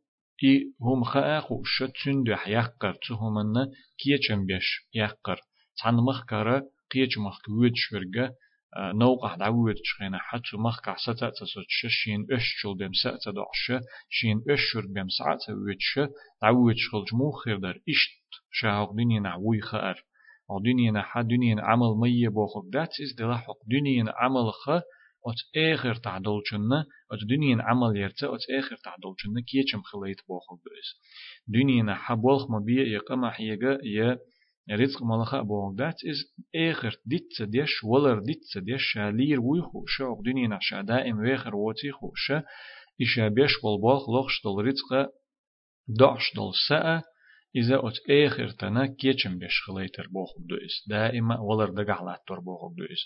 إي 0.44 0.72
هم 0.80 1.04
خاقو 1.04 1.62
شتشن 1.64 2.22
دو 2.22 2.36
يقر 2.46 2.94
تهمنا 3.08 3.70
كيچم 3.98 4.46
بيش 4.46 4.68
يقر 4.94 5.40
تان 5.82 5.94
مخكرة 5.94 6.70
قيچ 6.90 7.18
مخك 7.18 7.48
ويد 7.48 7.72
شورغا 7.76 8.34
نوقع 8.78 9.36
دعوت 9.36 9.76
شخينا 9.84 10.18
حتى 10.18 10.56
مخكع 10.56 10.96
ستا 10.96 11.30
تسوتش 11.30 11.86
شين 11.88 12.26
اش 12.32 12.42
شل 12.58 12.74
بيم 12.74 12.92
ستا 12.92 13.30
دعش 13.30 13.82
شين 14.08 14.44
اش 14.50 14.60
شور 14.60 14.86
بيم 14.86 15.08
ساعة 15.08 15.38
ويتش 15.48 15.98
دعوت 16.42 16.74
شخل 16.76 17.04
جمو 17.12 17.30
خير 17.30 17.58
در 17.58 17.80
اشت 17.88 18.10
شاهق 18.50 18.92
دنيا 18.92 19.20
نعوي 19.20 19.60
خار 19.60 20.04
دنيا 20.64 20.90
نحا 20.90 21.22
دنيا 21.22 21.56
عمل 21.60 21.94
مية 21.96 22.28
بوخك 22.28 22.88
is 22.88 23.16
the 23.18 23.22
لحق 23.22 23.58
دنيا 23.66 24.04
عمل 24.16 24.52
خ 24.52 24.70
ات 25.26 25.40
آخر 25.56 25.94
تعدلچنا 25.94 26.86
ات 27.12 27.18
دنيا 27.28 27.62
عمل 27.62 27.96
يرتا 27.96 28.26
ات 28.34 28.44
آخر 28.58 28.76
تعدلچنا 28.76 29.40
كيچم 29.46 29.82
خليت 29.82 30.20
بوخل 30.28 30.56
بس 30.56 30.88
دنيا 31.48 31.94
حبولخ 31.94 32.50
مبيا 32.50 32.84
يقما 32.84 33.30
حيجا 33.30 33.78
يا 33.82 34.18
رزق 34.70 35.02
ملخا 35.02 35.40
بوغ 35.40 35.74
ذات 35.78 35.94
از 36.10 36.18
آخر 36.70 36.96
ديت 37.06 37.42
ديش 37.42 37.84
ولر 37.84 38.18
ديت 38.18 38.64
ديش 38.64 38.82
شالير 38.92 39.40
ويخو 39.40 39.84
شوق 39.86 40.22
دنيا 40.24 40.58
شا 40.60 40.80
دائم 40.80 41.18
ويخر 41.18 41.56
ووتي 41.56 41.92
خو 41.92 42.12
شا 42.14 42.42
إشا 43.02 43.28
بيش 43.28 43.64
والبوخ 43.64 44.10
لوخش 44.10 44.42
دل 44.44 44.64
رزق 44.64 45.10
دعش 45.88 46.34
دل 46.36 46.52
ساعة 46.68 47.02
إذا 47.56 47.76
أت 47.88 48.10
آخر 48.10 48.48
تنا 48.48 48.86
كيچم 48.86 49.38
بيش 49.38 49.60
خليتر 49.66 50.06
بوخ 50.12 50.30
دوئس 50.38 50.88
دائما 50.88 51.40
ولر 51.40 51.70
دقع 51.70 52.16
تور 52.26 52.40
بوخ 52.40 52.60
دوئس 52.76 53.02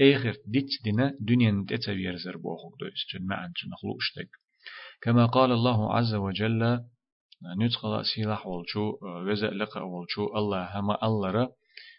آخر 0.00 0.36
ديت 0.46 0.70
دينا 0.84 1.16
دنيا 1.20 1.66
تتوير 1.68 2.16
زر 2.16 2.36
بوخوك 2.36 2.80
دويس 2.80 3.06
جن 3.14 3.26
ما 3.26 3.34
عن 3.36 3.48
جن 3.48 3.74
خلوشتك 3.82 4.30
كما 5.02 5.26
قال 5.26 5.52
الله 5.52 5.94
عز 5.94 6.14
وجل 6.14 6.80
نتقل 7.60 8.04
سيلاح 8.04 8.46
والشو 8.46 8.98
وزا 9.02 9.50
لقى 9.50 9.88
والشو 9.88 10.24
الله 10.36 10.78
هما 10.80 10.98
الله 11.04 11.52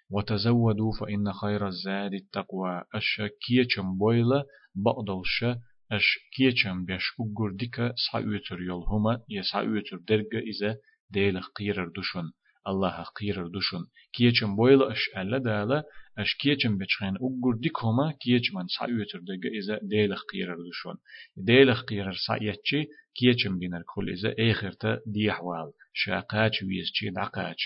وتزودوا 0.09 0.91
فإن 0.99 1.33
خير 1.33 1.67
الزاد 1.67 2.13
التقوى 2.13 2.83
أش 2.95 3.21
كيچم 3.41 3.97
بويلة 3.97 4.43
بقدلش 4.75 5.43
أش 5.91 6.19
كيچم 6.35 6.85
بيش 6.85 7.03
أقر 7.19 7.51
ديك 7.51 7.75
سعوتر 8.11 8.61
يول 8.61 8.83
هما 8.87 9.21
يسعوتر 9.29 9.97
درجة 10.07 10.39
إذا 10.51 10.77
ديل 11.09 11.41
قيرر 11.41 11.91
دشون 11.97 12.31
الله 12.67 13.03
قيرر 13.03 13.47
دشون 13.47 13.87
كيچم 14.13 14.55
بويلة 14.55 14.91
أش 14.91 15.09
ألا 15.17 15.37
دالا 15.37 15.83
اش 16.17 16.35
كيچم 16.35 16.77
بچخين 16.77 17.15
اگر 17.17 17.55
ديكوما 17.59 18.11
كيچ 18.11 18.53
من 18.53 18.67
سايوتر 18.67 19.19
دغ 19.19 19.43
اذا 19.59 19.79
ديلخ 19.81 20.23
قيرر 20.31 20.57
دشون 20.69 20.97
ديلخ 21.37 21.83
قيرر 21.83 22.15
سايتشي 22.27 22.87
كيچم 23.15 23.59
بينر 23.59 23.83
كل 23.95 24.09
اذا 24.09 24.35
اخرتا 24.39 24.99
دي 25.05 25.31
احوال 25.31 25.71
شاقاچ 25.93 26.63
ويسچي 26.63 27.09
دقاچ 27.09 27.61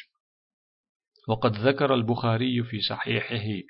وقد 1.27 1.55
ذكر 1.55 1.93
البخاري 1.93 2.63
في 2.63 2.81
صحيحه 2.81 3.63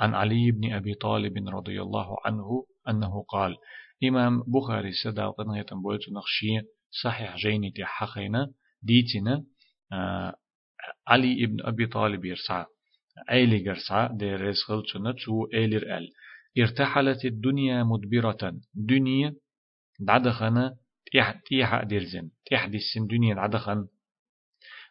عن 0.00 0.14
علي 0.14 0.50
بن 0.50 0.72
أبي 0.72 0.94
طالب 0.94 1.48
رضي 1.48 1.82
الله 1.82 2.16
عنه 2.24 2.66
أنه 2.88 3.24
قال 3.28 3.56
إمام 4.04 4.42
بخاري 4.46 4.92
سدا 4.92 5.26
قنية 5.28 5.66
بولت 5.72 6.12
نخشي 6.12 6.66
صحيح 7.02 7.36
جيني 7.36 7.72
حقينا 7.80 8.52
ديتنا 8.82 9.44
علي 11.08 11.46
بن 11.46 11.56
أبي 11.60 11.86
طالب 11.86 12.24
يرسع. 12.24 12.64
أيلي 13.30 13.68
قرصا 13.68 14.08
دير 14.12 14.48
رزخل 14.48 14.82
تو 15.24 15.46
أيلر 15.54 15.98
أل 15.98 16.12
ارتحلت 16.58 17.24
الدنيا 17.24 17.82
مدبرة. 17.82 18.60
دنيا 18.74 19.34
دعدخنا 20.00 20.76
تيح 21.12 21.40
تيح 21.46 21.82
ديرزن. 21.82 22.30
تيح 22.46 22.66
ديسن 22.66 23.06
دنيا 23.06 23.34
دعدخن. 23.34 23.86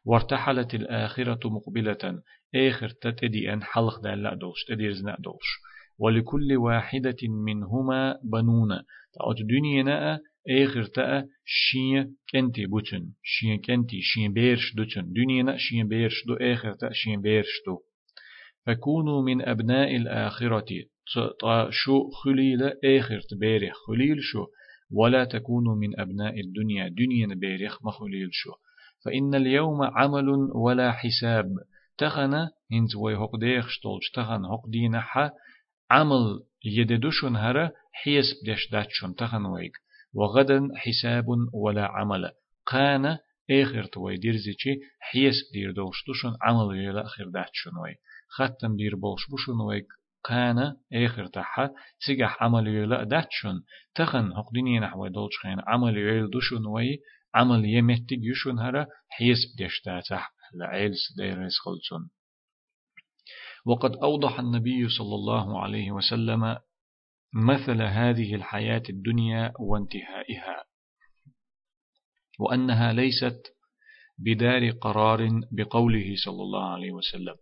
وارتحلت 0.06 0.76
الآخرة 0.76 1.50
مقبلة. 1.50 2.22
آخر 2.56 2.90
تتدي 2.90 3.54
أن 3.54 3.64
حلق 3.64 4.08
لا 4.08 4.34
دوش 4.34 4.66
تديرزنا 4.68 5.18
دوش 5.20 5.60
ولكل 6.00 6.58
واحدة 6.58 7.18
منهما 7.24 8.20
بنون. 8.24 8.70
تعود 9.14 9.36
دنيا 9.48 9.84
نأ 9.84 10.20
آخر 10.50 10.84
تأ 10.84 11.28
شين 11.46 12.16
كنتي 12.32 12.66
بوتن 12.66 13.06
شين 13.24 13.62
كنتي 13.62 14.02
شين 14.02 14.34
بيرش 14.34 14.76
دوتن 14.76 15.14
دنيا 15.14 15.44
نأ 15.44 15.58
شين 15.58 15.88
بيرش 15.88 16.26
دو. 16.28 16.34
آخر 16.34 16.74
تأ 16.74 16.90
شين 16.94 17.22
بيرش 17.22 17.62
دو. 17.66 17.80
فكونوا 18.66 19.22
من 19.22 19.42
أبناء 19.42 19.96
الآخرة 19.96 20.66
شو 21.70 22.10
خليل 22.10 22.64
آخر 22.86 23.20
تباريخ 23.30 23.74
خليل 23.88 24.18
شو. 24.22 24.46
ولا 24.92 25.26
تكونوا 25.26 25.76
من 25.76 26.00
أبناء 26.00 26.40
الدنيا 26.40 26.88
دنيا 26.88 27.36
باريخ 27.36 27.86
مخليل 27.86 28.30
شو. 28.32 28.52
فإن 29.06 29.36
اليوم 29.36 29.84
عمل 29.84 30.30
ولا 30.56 30.92
حساب. 30.92 31.46
تخنا 31.98 32.52
هنت 32.72 32.96
وي 32.96 33.16
هق 33.16 33.36
ديخ 33.36 33.70
شتولش 33.70 34.10
تخن 34.10 34.46
هق 34.46 34.68
دينا 34.68 35.04
عمل 35.92 36.40
يددوشن 36.66 37.36
هرا 37.36 37.72
حيس 37.94 38.26
بدش 38.44 38.72
داتشن 38.72 39.16
تخن 39.16 39.46
ويك 39.46 39.74
وغدا 40.14 40.70
حساب 40.76 41.26
ولا 41.54 41.86
عمل. 41.86 42.32
قانا 42.66 43.20
آخر 43.52 43.84
توي 43.84 44.18
ديرزيشي 44.18 44.80
حيس 45.00 45.36
دير 45.54 45.72
دوشتوشن 45.72 46.34
عمل 46.42 46.78
يلا 46.78 47.06
آخر 47.06 47.30
داتشن 47.30 47.78
ويك 47.84 47.98
ختم 48.30 48.76
دير 48.76 48.96
بولش 48.96 49.30
بوشون 49.30 49.62
ويك 49.62 49.88
قانا 50.24 50.78
آخر 50.94 51.28
تحا 51.28 51.70
تسيجح 52.00 52.44
عمل 52.44 52.68
يلا 52.68 53.04
داتشون 53.04 53.64
تخن 53.96 54.32
هقديني 54.32 54.80
نحو 54.80 55.08
دولش 55.08 55.38
خين 55.38 55.58
عمل 55.68 55.98
يلا 55.98 56.30
دوشون 56.30 56.66
وي 56.66 57.00
عمل 57.36 57.66
يمتك 57.66 58.20
يشون 58.22 58.60
هرا 58.60 58.88
حيس 59.10 59.38
بديش 59.54 59.82
داتح 59.86 60.34
العيل 60.56 60.92
سدير 60.96 61.50
خلصون. 61.66 62.10
وقد 63.66 63.96
أوضح 63.96 64.40
النبي 64.40 64.90
صلى 64.90 65.16
الله 65.16 65.62
عليه 65.62 65.92
وسلم 65.92 66.58
مثل 67.34 67.82
هذه 67.82 68.36
الحياة 68.36 68.84
الدنيا 68.90 69.54
وانتهائها 69.60 70.64
وأنها 72.40 72.94
ليست 72.94 73.42
بدار 74.18 74.70
قرار 74.70 75.30
بقوله 75.52 76.16
صلى 76.26 76.44
الله 76.44 76.70
عليه 76.70 76.92
وسلم. 76.92 77.36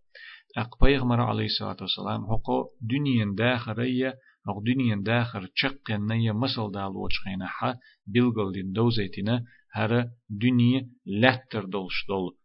أق 0.58 0.84
بيغمر 0.84 1.22
عليه 1.22 1.46
الصلاة 1.46 1.78
والسلام 1.82 2.26
حقو 2.28 2.70
دنيا 2.82 3.34
داخرية 3.38 4.14
أو 4.50 4.64
دنيا 4.64 4.96
داخر 4.96 5.48
تشق 5.56 5.92
نية 5.92 6.32
مسل 6.32 6.72
دال 6.72 6.96
وشخينا 6.96 7.48
حا 7.48 7.76
بلغل 8.08 8.52
دين 8.52 8.72
دوزيتنا 8.72 9.44
هر 9.74 10.10
دنيا 10.30 10.90
لاتر 11.06 11.66
دولش 11.66 12.06
دول 12.08 12.38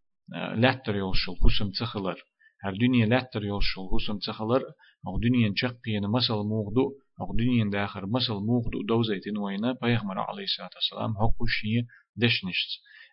لاتر 0.60 0.96
يولشل 0.96 1.34
خسم 1.34 1.70
تخلر. 1.70 2.22
هر 2.64 2.74
دنيا 2.76 3.06
لاتر 3.06 3.44
يولشل 3.44 3.82
خسم 3.92 4.18
تخلر 4.18 4.62
أو 5.06 5.18
دنيا 5.18 5.52
تشقين 5.56 6.02
مسل 6.06 6.34
موغدو 6.34 6.92
أو 7.22 7.36
دنيا 7.36 7.70
داخر 7.70 8.06
مسل 8.06 8.34
موغدو 8.34 8.82
دوزيتن 8.82 9.38
وينا 9.38 9.72
بيغمر 9.82 10.18
عليه 10.18 10.44
الصلاة 10.44 10.70
والسلام 10.74 11.14
حقو 11.16 11.46
شيء 11.46 11.82
دشنشت. 12.16 12.70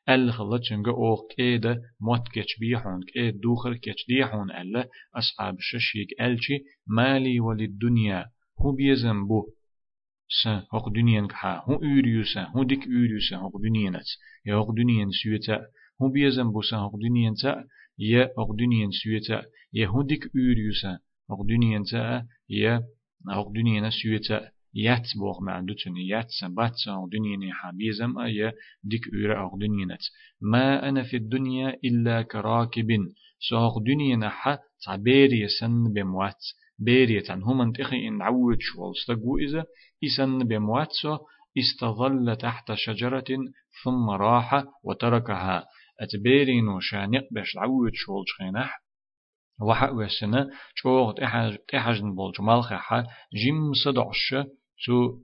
أل 0.09 0.33
خلت 0.33 0.63
شنجا 0.63 0.91
أوه 0.91 1.27
كيدا 1.35 1.81
موت 2.01 2.27
كيش 2.27 2.59
بيحون 2.59 3.01
كيد 3.13 3.39
دوخر 3.39 3.73
كيش 3.75 4.05
ديحون 4.07 4.51
ألا 4.51 4.89
أصحاب 5.15 5.57
الششيك 5.57 6.21
ألشي 6.21 6.57
مالي 6.87 7.39
وللدنيا 7.39 8.25
هو 8.61 8.71
بيزن 8.71 9.27
بو 9.27 9.39
سن 10.43 10.61
هوق 10.73 10.89
دنيا 10.89 11.27
كحا. 11.27 11.63
هو 11.65 11.73
أوريوسا 11.73 12.43
هو 12.43 12.63
ديك 12.63 12.83
أوريوسا 12.87 13.37
هوق 13.37 13.57
دنيا 13.61 13.89
نت 13.89 14.09
يا 14.45 14.55
هوق 14.55 14.71
دنيا 14.71 15.07
سيوتا 15.23 15.65
هو 16.01 16.09
بيزن 16.09 16.51
بو 16.51 16.61
سن 16.61 16.77
هوق 16.77 16.95
دنيا 16.95 17.33
تا 17.41 17.65
يا 17.99 18.29
هوق 18.39 18.51
دنيا 18.55 18.89
سيوتا 18.91 19.43
يا 19.73 19.87
هو 19.87 20.01
ديك 20.01 20.23
أوريوسا 20.35 20.99
هوق 21.31 21.45
دنيا 21.45 21.83
تا 21.91 22.27
يا 22.49 22.83
هوق 23.27 23.51
دنيا 23.51 23.89
سيوتا 23.89 24.51
يات 24.73 25.07
بوغ 25.17 25.43
ما 25.43 25.51
عنده 25.51 25.73
تن 25.73 25.97
يات 25.97 26.29
سان 26.31 26.55
دنيا 27.11 27.37
نحا 27.37 27.71
بيزم 27.71 28.19
أي 28.19 28.51
ديك 28.83 29.01
أورا 29.13 29.41
أو 29.41 29.57
دنيا 29.57 29.85
نت. 29.85 30.01
ما 30.41 30.89
أنا 30.89 31.03
في 31.03 31.17
الدنيا 31.17 31.77
إلا 31.85 32.21
كراكب. 32.21 32.87
ساق 33.49 33.79
دنيا 33.79 34.15
نحا 34.15 34.59
تعبير 34.85 35.33
يسن 35.33 35.93
بموات. 35.93 36.43
بيرية 36.79 37.23
هم 37.29 37.61
انتخي 37.61 38.07
إن 38.07 38.21
عود 38.21 38.57
شوال 38.59 38.91
استقو 38.91 39.37
إذا 39.37 39.65
إسن 40.05 40.39
بموات. 40.39 40.93
استظل 41.57 42.35
تحت 42.35 42.73
شجرة 42.73 43.29
ثم 43.83 44.09
راح 44.09 44.63
وتركها. 44.83 45.65
أتبيرين 45.99 46.67
وشانق 46.67 47.27
بش 47.31 47.57
عود 47.57 47.91
شوال 47.93 48.23
شخينح 48.27 48.81
وحق 49.61 49.93
وسنة 49.93 50.49
شوغ 50.75 51.13
تحجن 51.67 52.15
بولج 52.15 52.41
مالخة 52.41 53.07
جيم 53.33 53.73
صدعش 53.73 54.35
تو 54.85 55.19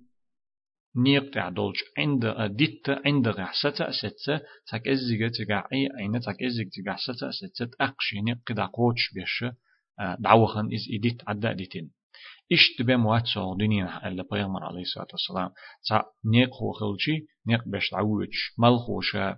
نيق 0.97 1.31
تعدلج 1.31 1.75
عند 1.97 2.25
ديت 2.55 2.89
عند 2.89 3.27
غحسة 3.27 3.91
ستة 3.91 4.41
إزجة 4.87 5.27
تجع 5.27 5.67
أي 5.73 5.89
عين 5.99 6.19
تك 6.19 6.43
إزج 6.43 6.69
تجع 6.69 6.95
ستة 6.95 7.31
ستة 7.31 7.69
أقشيني 7.81 8.41
قد 8.47 8.59
قوتش 8.59 9.13
بيش 9.13 9.45
دعوخن 10.19 10.73
إز 10.73 10.87
إديت 10.93 11.21
عدا 11.27 11.53
ديتين. 11.53 11.91
إيش 12.51 12.75
تبي 12.77 12.95
موات 12.95 13.25
سوغ 13.25 13.55
دنيا 13.57 14.07
ألا 14.07 14.25
بيغمر 14.31 14.63
عليه 14.63 14.81
الصلاة 14.81 15.07
والسلام؟ 15.11 15.51
تا 15.89 16.03
نيق 16.25 16.49
هو 16.53 16.71
خلشي 16.71 17.25
نيق 17.47 17.63
بيش 17.67 17.89
تعوج 17.89 18.35
ملخوشا 18.57 19.37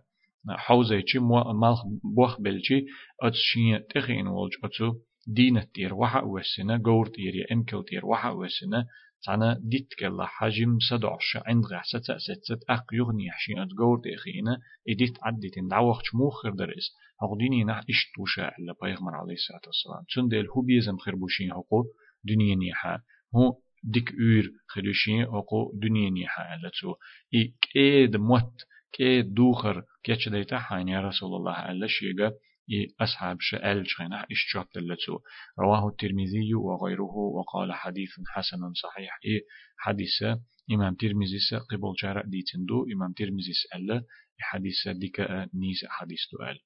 حوزي 0.50 1.02
چي 1.02 1.20
ملخ 1.20 1.80
بوخ 2.16 2.42
بلچي 2.42 2.86
أتشين 3.24 3.88
تخين 3.90 4.28
ولج 4.28 4.54
أتو 4.64 4.96
دينة 5.28 5.68
تير 5.74 5.94
وحا 5.94 6.22
وسنة 6.22 6.76
غور 6.88 7.08
تير 7.08 7.36
يا 7.36 7.46
إمكل 7.52 7.84
تير 7.88 8.06
وحا 8.06 8.30
وسنة 8.30 8.86
تانا 9.24 9.60
ديت 9.64 9.94
كلا 10.00 10.26
حجم 10.26 10.78
سدعش 10.90 11.38
عند 11.46 11.66
غحسة 11.66 12.18
ستة 12.18 12.60
أق 12.70 12.86
يغني 12.94 13.32
حشين 13.32 13.60
أتغور 13.60 14.00
تيخينا 14.04 14.60
إديت 14.90 15.18
عدتين 15.22 15.68
دعوخ 15.68 16.02
موخر 16.16 16.50
درس 16.50 16.96
هغديني 17.22 17.64
نح 17.64 17.82
إشتوشا 17.90 18.48
إلا 18.60 18.74
بيغمر 18.82 19.16
عليه 19.16 19.34
الصلاة 19.34 19.62
والسلام 19.68 20.04
تندل 20.16 20.48
هو 20.50 20.62
بيزم 20.62 20.98
خربوشين 20.98 21.54
حقو 21.54 21.84
دنيا 22.24 22.56
نيحا 22.56 23.00
هو 23.36 23.58
ديك 23.84 24.10
أور 24.12 24.46
خلوشين 24.68 25.26
حقو 25.26 25.72
دنيا 25.74 26.10
نيحا 26.10 26.56
إلا 26.56 26.72
تو 26.82 26.96
إي 27.34 27.54
كيد 27.62 28.18
موت 28.18 28.54
كيد 28.92 29.34
دوخر 29.34 29.84
كيتش 30.04 30.30
ديتا 30.30 30.60
حين 30.60 30.88
يا 30.88 31.02
رسول 31.02 31.36
الله 31.36 31.72
إلا 31.72 31.88
شيغا 31.88 32.32
إي 32.72 32.96
أصحاب 33.02 33.38
شأل 33.40 33.84
شينا 33.88 34.26
إشجعت 34.32 34.78
اللتو 34.78 35.20
رواه 35.60 35.88
الترمذي 35.88 36.54
وغيره 36.54 37.16
وقال 37.38 37.74
حديث 37.74 38.10
حسن 38.28 38.74
صحيح. 38.74 39.20
إي 39.26 39.42
حديث 39.78 40.24
إمام 40.72 40.96
ترمذي 40.96 41.40
قبل 41.72 41.94
جارة 42.04 42.24
ديتندو 42.26 42.86
إمام 42.94 43.14
ترمذي 43.14 43.54
سأل 43.64 44.06
حديث 44.40 44.88
ديك 44.88 45.20
نيس 45.54 45.86
حديث 45.90 46.20
دؤال 46.32 46.60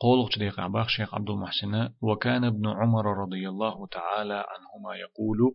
قول 0.00 0.32
شديق 0.32 0.60
عباق 0.60 0.88
شيخ 0.88 1.14
عبد 1.14 1.30
المحسن 1.30 1.94
وكان 2.00 2.44
ابن 2.44 2.66
عمر 2.68 3.22
رضي 3.22 3.48
الله 3.48 3.86
تعالى 3.86 4.44
عنهما 4.48 4.96
يقول 4.96 5.54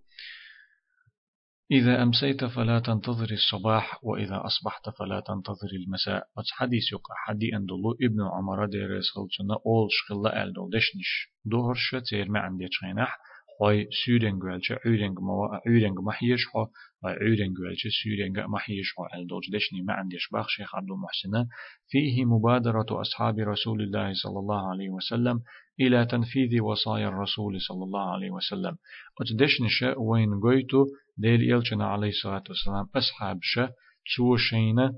إذا 1.71 2.03
أمسيت 2.03 2.45
فلا 2.45 2.79
تنتظر 2.79 3.31
الصباح 3.31 4.03
وإذا 4.03 4.41
أصبحت 4.45 4.89
فلا 4.89 5.19
تنتظر 5.19 5.69
المساء. 5.85 6.27
حديث 6.51 6.91
يقع. 6.93 7.15
حدي 7.15 7.55
أندلو 7.55 7.91
ابن 8.01 8.21
عمر 8.21 8.65
ديرس 8.65 9.09
خلصنا 9.15 9.53
أول 9.65 9.87
شخلا 9.91 10.43
ألدو 10.43 10.69
دشنش. 10.69 11.27
دهرش 11.45 11.95
تير 12.09 12.29
ما 12.29 12.39
عندي 12.39 12.67
تشينح 12.67 13.17
خوي 13.59 13.87
سورين 14.05 14.39
قوالش 14.39 14.71
عورين 14.71 15.11
ما 15.11 15.61
عورين 15.67 15.95
محيش 15.97 16.45
خو. 16.47 16.65
عورين 17.03 17.53
قوالش 17.57 17.87
سورين 18.03 18.33
محيش 18.47 18.93
خو. 18.93 19.05
الدوج 19.21 19.43
دشني 19.53 19.81
ما 19.81 19.93
عنديش 19.93 20.29
باخ 20.31 20.47
شيخ 20.49 20.75
عبد 20.75 20.91
المحسن 20.91 21.47
فيه 21.87 22.25
مبادرة 22.25 23.01
أصحاب 23.01 23.39
رسول 23.39 23.81
الله 23.81 24.13
صلى 24.13 24.39
الله 24.39 24.69
عليه 24.69 24.89
وسلم 24.89 25.39
إلى 25.79 26.05
تنفيذ 26.05 26.61
وصايا 26.61 27.07
الرسول 27.07 27.61
صلى 27.61 27.83
الله 27.83 28.13
عليه 28.13 28.31
وسلم. 28.31 28.77
أتدشنش 29.21 29.83
وين 29.97 30.39
قويتو 30.39 30.85
ديل 31.17 31.41
يلچنا 31.51 31.85
عليه 31.87 32.09
الصلاة 32.09 32.43
والسلام 32.49 32.89
أصحاب 32.95 33.39
شا 33.41 33.73
تسوشينا 34.05 34.93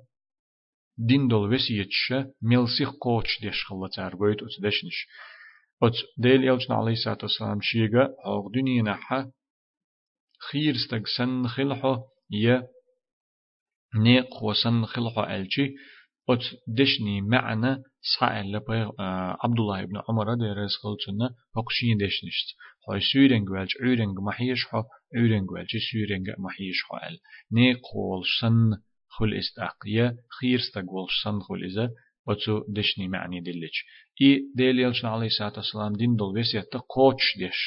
دين 0.97 1.27
دول 1.27 1.53
وسيتش 1.53 2.13
ملسيخ 2.41 2.89
قوتش 3.01 3.41
ديش 3.41 3.65
خلطار 3.65 4.15
قويت 4.15 4.37
أتدشنش 4.43 5.07
أت 5.83 5.93
ديل 6.17 6.43
يلجن 6.43 6.73
عليه 6.73 6.91
الصلاة 6.91 7.17
والسلام 7.21 7.59
شيغا 7.61 8.09
أو 8.25 8.51
دنيا 8.51 8.81
نحا 8.83 9.31
خير 10.51 10.75
استق 10.75 11.07
سن 11.17 11.47
خلحو 11.47 11.97
ي 12.31 12.61
نيق 13.95 14.43
وسن 14.43 14.85
خلحو 14.85 15.23
ألجي 15.23 15.75
أت 16.29 16.43
دشني 16.67 17.21
معنى 17.21 17.83
سائل 18.01 18.51
لبغ 18.51 18.91
عبد 19.43 19.59
الله 19.59 19.85
بن 19.85 20.01
عمر 20.09 20.33
دي 20.33 20.45
رز 20.45 20.75
خلتنا 20.83 21.35
فقشين 21.55 21.97
دشنشت 21.97 22.55
هاي 22.89 22.99
سورنج 23.13 23.49
والج 23.49 23.71
عورنج 23.81 24.19
محيش 24.19 24.65
حو 24.65 24.83
عورنج 25.15 25.51
والج 25.51 25.77
سورنج 25.91 26.29
محيش 26.37 26.83
حو 26.89 26.97
ال 26.97 27.19
نيق 27.51 27.95
والسن 27.95 28.81
خل 29.07 29.33
استقيا 29.33 30.17
خير 30.41 30.59
استق 30.59 30.91
والسن 30.91 31.39
خل 31.39 31.63
إذا 31.63 31.89
وتو 32.27 32.63
دشني 32.69 33.07
معني 33.07 33.41
دلج 33.41 33.75
إي 34.21 34.43
ديل 34.55 34.79
يلشن 34.79 35.07
عليه 35.07 35.27
الصلاة 35.27 35.53
والسلام 35.57 35.93
دين 35.93 36.15
دول 36.15 36.39
وسيت 36.39 36.73
قوتش 36.89 37.37
دش 37.41 37.59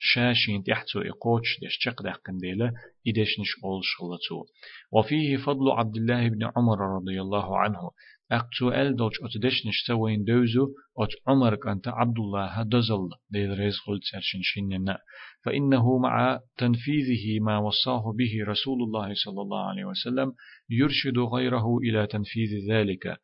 شاشين 0.00 0.62
تحتو 0.62 1.00
إقوتش 1.00 1.48
دش 1.62 1.78
تق 1.84 2.02
دقن 2.02 2.36
ديلا 2.36 2.72
إدشنش 3.08 3.50
أول 3.64 3.80
شغلتو 3.84 4.44
وفيه 4.92 5.36
فضل 5.36 5.70
عبد 5.70 5.96
الله 5.96 6.28
بن 6.28 6.44
عمر 6.56 6.78
رضي 6.96 7.20
الله 7.20 7.58
عنه. 7.58 7.90
أقتو 8.32 8.70
أل 8.70 8.96
دوش 8.96 9.12
أتدشنش 9.22 9.84
سوين 9.86 10.24
دوزو 10.24 10.68
أت 10.98 11.08
عمر 11.26 11.54
كانت 11.54 11.88
عبد 11.88 12.18
الله 12.18 12.62
دزل 12.62 13.08
ديل 13.30 13.72
سرشن 13.72 14.40
شننا 14.42 14.98
فإنه 15.44 15.98
مع 15.98 16.40
تنفيذه 16.56 17.40
ما 17.40 17.58
وصاه 17.58 18.12
به 18.18 18.32
رسول 18.40 18.82
الله 18.82 19.14
صلى 19.24 19.42
الله 19.42 19.68
عليه 19.68 19.84
وسلم 19.84 20.32
يرشد 20.70 21.18
غيره 21.18 21.78
إلى 21.78 22.06
تنفيذ 22.06 22.70
ذلك. 22.70 23.20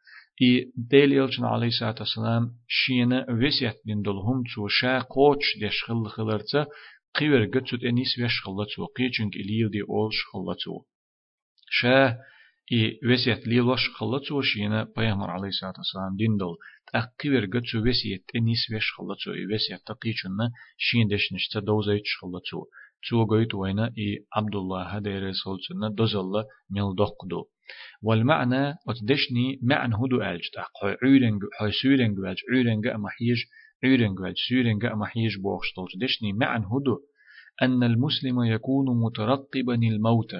ديل 0.76 1.12
يلجن 1.12 1.44
عليه 1.44 1.66
الصلاة 1.66 1.94
والسلام 1.98 2.50
شينا 2.68 3.26
وسيت 3.30 3.76
من 3.86 4.02
دلهم 4.02 4.42
تو 4.54 4.68
شا 4.68 4.98
قوش 4.98 5.58
ديش 5.60 5.84
خل 5.84 6.06
خلرتا 6.06 6.66
قيور 7.14 7.44
قتت 7.44 7.84
إنيس 7.84 8.18
ويش 8.18 8.40
خلتو 8.44 8.86
قيچنك 8.86 9.36
إليل 9.36 9.70
دي 9.70 9.82
أولش 9.82 10.16
خلتو 10.32 10.82
بيامر 14.96 15.30
عليه 15.30 15.48
الصلاة 15.48 15.74
والسلام 15.78 16.16
دين 16.16 16.36
دل 16.36 16.54
تأقيور 16.92 17.44
قتو 17.46 17.78
وسيت 17.78 18.24
انيس 18.36 18.70
ويش 18.72 18.92
خلتو 18.96 19.32
إي 19.32 19.46
وسيت 19.54 19.80
تقيچن 19.86 20.38
شين 20.76 21.08
ديش 21.08 21.32
نشتا 21.32 21.60
دوزيش 21.60 22.16
خلتو 22.20 22.64
تو 23.08 23.24
قويت 23.24 23.54
وينا 23.54 23.86
إي 23.98 24.26
عبد 24.36 24.54
الله 24.54 24.82
هدير 24.82 25.32
سلطنا 25.32 25.88
دوزل 25.88 26.32
ميل 26.70 26.94
دقدو 26.98 27.44
والمعنى 28.02 28.74
أتدشني 28.88 29.60
معنى 29.62 29.94
هدو 29.94 30.22
ألج 30.22 30.44
حي 30.80 30.96
عيرنج 31.02 31.42
حي 31.58 31.72
سيرنج 31.82 32.18
ألج 32.18 32.38
عيرنج 32.52 32.86
محيج 32.88 33.38
عيرنج 33.84 34.20
ألج 34.20 34.36
سيرنج 34.48 34.86
محيج 34.86 35.38
بوخشتول 35.38 35.88
دشني 35.96 36.32
معنى 36.32 36.64
هدو 36.64 36.96
أن 37.62 37.82
المسلم 37.82 38.42
يكون 38.44 38.86
مترقبا 39.04 39.74
الموت 39.74 40.34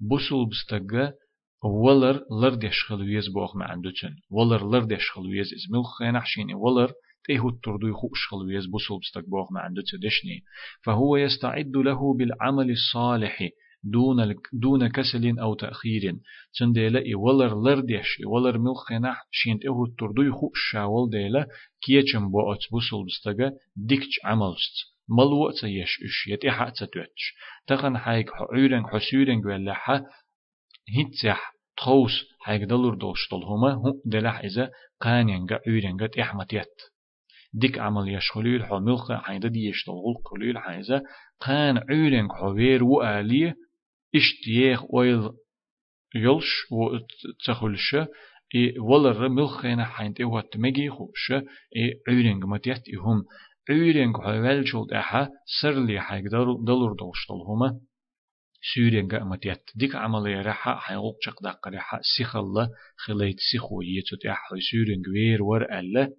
بوصل 0.00 0.46
بستجا 0.50 1.12
ولر 1.64 2.24
لردش 2.30 2.84
خلويز 2.88 3.28
بوخ 3.28 3.56
ما 3.56 3.64
عندوتن 3.64 4.14
ولر 4.30 4.70
لردش 4.70 5.10
خلويز 5.10 5.46
إز 5.52 5.72
ملخ 5.72 5.98
خينح 5.98 6.26
شيني 6.26 6.54
ولر 6.54 6.92
تيهو 7.24 7.48
التردو 7.48 7.94
خوش 7.94 8.28
خلويز 8.30 8.66
بوصل 8.66 8.98
بستك 8.98 9.28
بوخ 9.28 9.52
ما 9.52 9.60
عندوتن 9.60 9.98
دشني 9.98 10.44
فهو 10.84 11.16
يستعد 11.16 11.76
له 11.76 12.14
بالعمل 12.14 12.70
الصالح 12.70 13.48
دون 13.84 14.34
دون 14.52 14.88
كسل 14.88 15.38
أو 15.38 15.54
تأخير 15.54 16.16
تنديلا 16.58 17.04
إي 17.04 17.14
ولر 17.14 17.62
لردش 17.62 18.20
ولر 18.26 18.58
ملخ 18.58 18.84
خينح 18.88 19.26
شين 19.30 19.58
تيهو 19.58 19.84
التردو 19.84 20.32
خوش 20.32 20.70
شاول 20.72 21.10
ديلا 21.10 21.46
كيتشم 21.82 22.30
بو 22.30 22.52
أتبوصل 22.52 23.04
بستجا 23.06 23.52
ديكش 23.76 24.20
عملست 24.24 24.74
ملو 25.08 25.50
تيش 25.50 26.02
إش 26.04 26.26
يتيحا 26.28 26.70
تتوتش 26.70 27.34
تخن 27.66 27.98
حيك 27.98 28.30
عيرن 28.52 28.86
حسيرن 28.86 29.46
ولا 29.46 29.74
ح 29.74 30.02
هيتسح 30.88 31.52
تخوس 31.76 32.12
حيك 32.40 32.62
دلور 32.62 32.94
دوشتل 32.94 33.36
هما 33.36 33.72
هم 33.74 34.00
دلح 34.04 34.38
إذا 34.38 34.70
قانينغا 35.00 35.60
عيرنغا 35.66 36.06
تيحمتيت 36.06 36.66
ديك 37.52 37.78
عمل 37.78 38.14
يشخليل 38.14 38.64
حو 38.64 38.78
ملخ 38.78 39.12
حيدا 39.12 39.48
دي 39.48 39.68
يشتل 39.68 39.92
غلق 39.92 40.28
قليل 40.30 40.58
حيزا 40.58 41.02
قان 41.40 41.78
عيرنغ 41.90 42.34
حوير 42.34 42.84
وآليه 42.84 43.56
اشتيخ 44.14 44.94
ويل 44.94 45.30
يلش 46.14 46.72
و 46.72 46.98
تخلش 47.46 47.96
إي 48.54 48.78
ولر 48.78 49.28
ملخينا 49.28 49.84
حينت 49.84 50.20
إيه 50.20 50.26
وات 50.26 50.56
مجي 50.56 50.90
خوش 50.90 51.32
إي 51.76 52.00
عيرنغ 52.08 52.46
متيت 52.46 52.82
إهم 52.98 53.24
عيرين 53.70 54.12
قوال 54.12 54.68
شول 54.68 54.92
أحا 54.92 55.28
سرلي 55.62 56.00
حيك 56.00 56.24
دلور 56.66 56.92
دوشتل 56.92 57.34
هما 57.48 57.80
سوريان 58.62 59.08
قامتيت 59.08 59.62
ديك 59.74 59.94
عملية 59.94 60.42
رحا 60.42 60.74
حيوق 60.74 61.16
شق 61.20 61.42
دق 61.42 61.68
رحا 61.68 61.98
سيخلا 62.16 62.68
خليت 62.96 63.36
سيخو 63.52 63.82
يتوت 63.82 64.26
أحا 64.26 64.56
سوريان 64.70 65.02
قوير 65.02 65.42
ور 65.42 65.62
ألا 65.78 66.12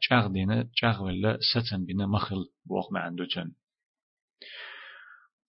چاغ 0.00 0.26
دينا 0.26 0.68
چاغ 0.74 1.02
ولا 1.02 1.38
ستن 1.40 1.84
بنا 1.84 2.06
مخل 2.06 2.44
بوغ 2.66 2.92
ما 2.92 3.00
عنده 3.00 3.26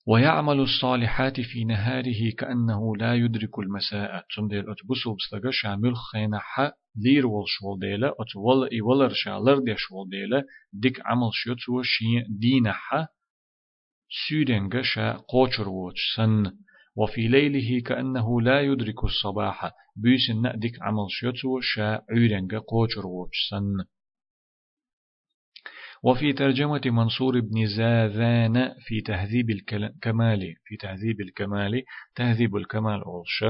ويعمل 0.07 0.59
الصالحات 0.59 1.41
في 1.41 1.65
نهاره 1.65 2.31
كأنه 2.37 2.95
لا 2.97 3.15
يدرك 3.15 3.59
المساء 3.59 4.25
تندير 4.35 4.71
أتبسو 4.71 5.15
بستغا 5.15 5.51
شامل 5.51 5.95
خينحا 5.95 6.71
لير 6.95 7.27
والشول 7.27 7.79
ديلا 7.79 8.13
أتول 8.19 8.69
إيولر 8.71 9.09
شالر 9.13 9.59
دي 9.59 9.73
شول 9.77 10.09
ديلا 10.09 10.43
ديك 10.73 11.01
عمل 11.05 11.29
شيوتو 11.33 11.81
شي 11.83 12.05
دينحا 12.29 12.97
سيدنغا 12.97 13.16
شا 14.09 15.11
قوچر 15.27 15.67
ووش 15.69 16.15
سن 16.15 16.57
وفي 16.95 17.27
ليله 17.27 17.81
كأنه 17.81 18.41
لا 18.41 18.61
يدرك 18.61 19.03
الصباح 19.03 19.71
بيسن 19.95 20.59
ديك 20.59 20.81
عمل 20.81 21.07
شيوتو 21.09 21.59
شا 21.61 22.01
عيرنغا 22.09 22.59
قوچر 22.59 23.05
ووش 23.05 23.49
سن. 23.49 23.85
وفي 26.03 26.33
ترجمة 26.33 26.81
منصور 26.85 27.39
بن 27.39 27.67
زاذان 27.67 28.73
في 28.79 29.01
تهذيب 29.01 29.49
الكمال 29.49 30.55
في 30.65 30.77
تهذيب 30.77 31.21
الكمال 31.21 31.83
تهذيب 32.15 32.55
الكمال 32.55 33.03
أولش 33.03 33.43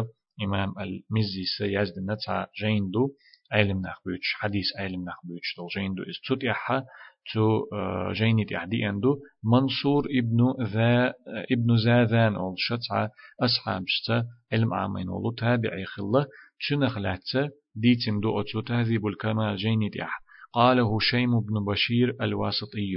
إمام 0.44 0.74
المزي 0.80 1.44
سيزد 1.58 1.94
نتع 2.10 2.46
جيندو 2.62 3.10
علم 3.52 3.82
نخبوش 3.82 4.34
حديث 4.34 4.66
علم 4.80 5.04
نخبوش 5.10 5.54
تو 5.56 5.68
جيندو 5.68 6.04
استطيعها 6.04 6.86
تو 7.34 7.68
آه، 7.74 8.14
جيني 8.14 8.46
تعدي 8.46 8.90
أندو 8.90 9.20
منصور 9.44 10.08
ابن 10.20 10.66
ذا 10.74 11.14
ابن 11.52 11.78
زاذان 11.78 12.36
أولش 12.36 12.74
تع 12.90 13.08
أصحاب 13.42 13.84
شتا 13.88 14.24
علم 14.52 14.74
عامين 14.74 15.10
ولو 15.10 15.32
تابعي 15.32 15.86
خلا 15.86 16.26
تنخلات 16.70 17.52
ديتم 17.76 18.20
دو 18.20 18.42
أتو 18.42 18.62
تهذيب 18.62 19.08
الكمال 19.08 19.56
جيني 19.56 19.90
تعدي 19.90 20.28
قال 20.54 20.80
هشيم 20.80 21.40
بن 21.40 21.66
بشير 21.66 22.16
الواسطي. 22.22 22.96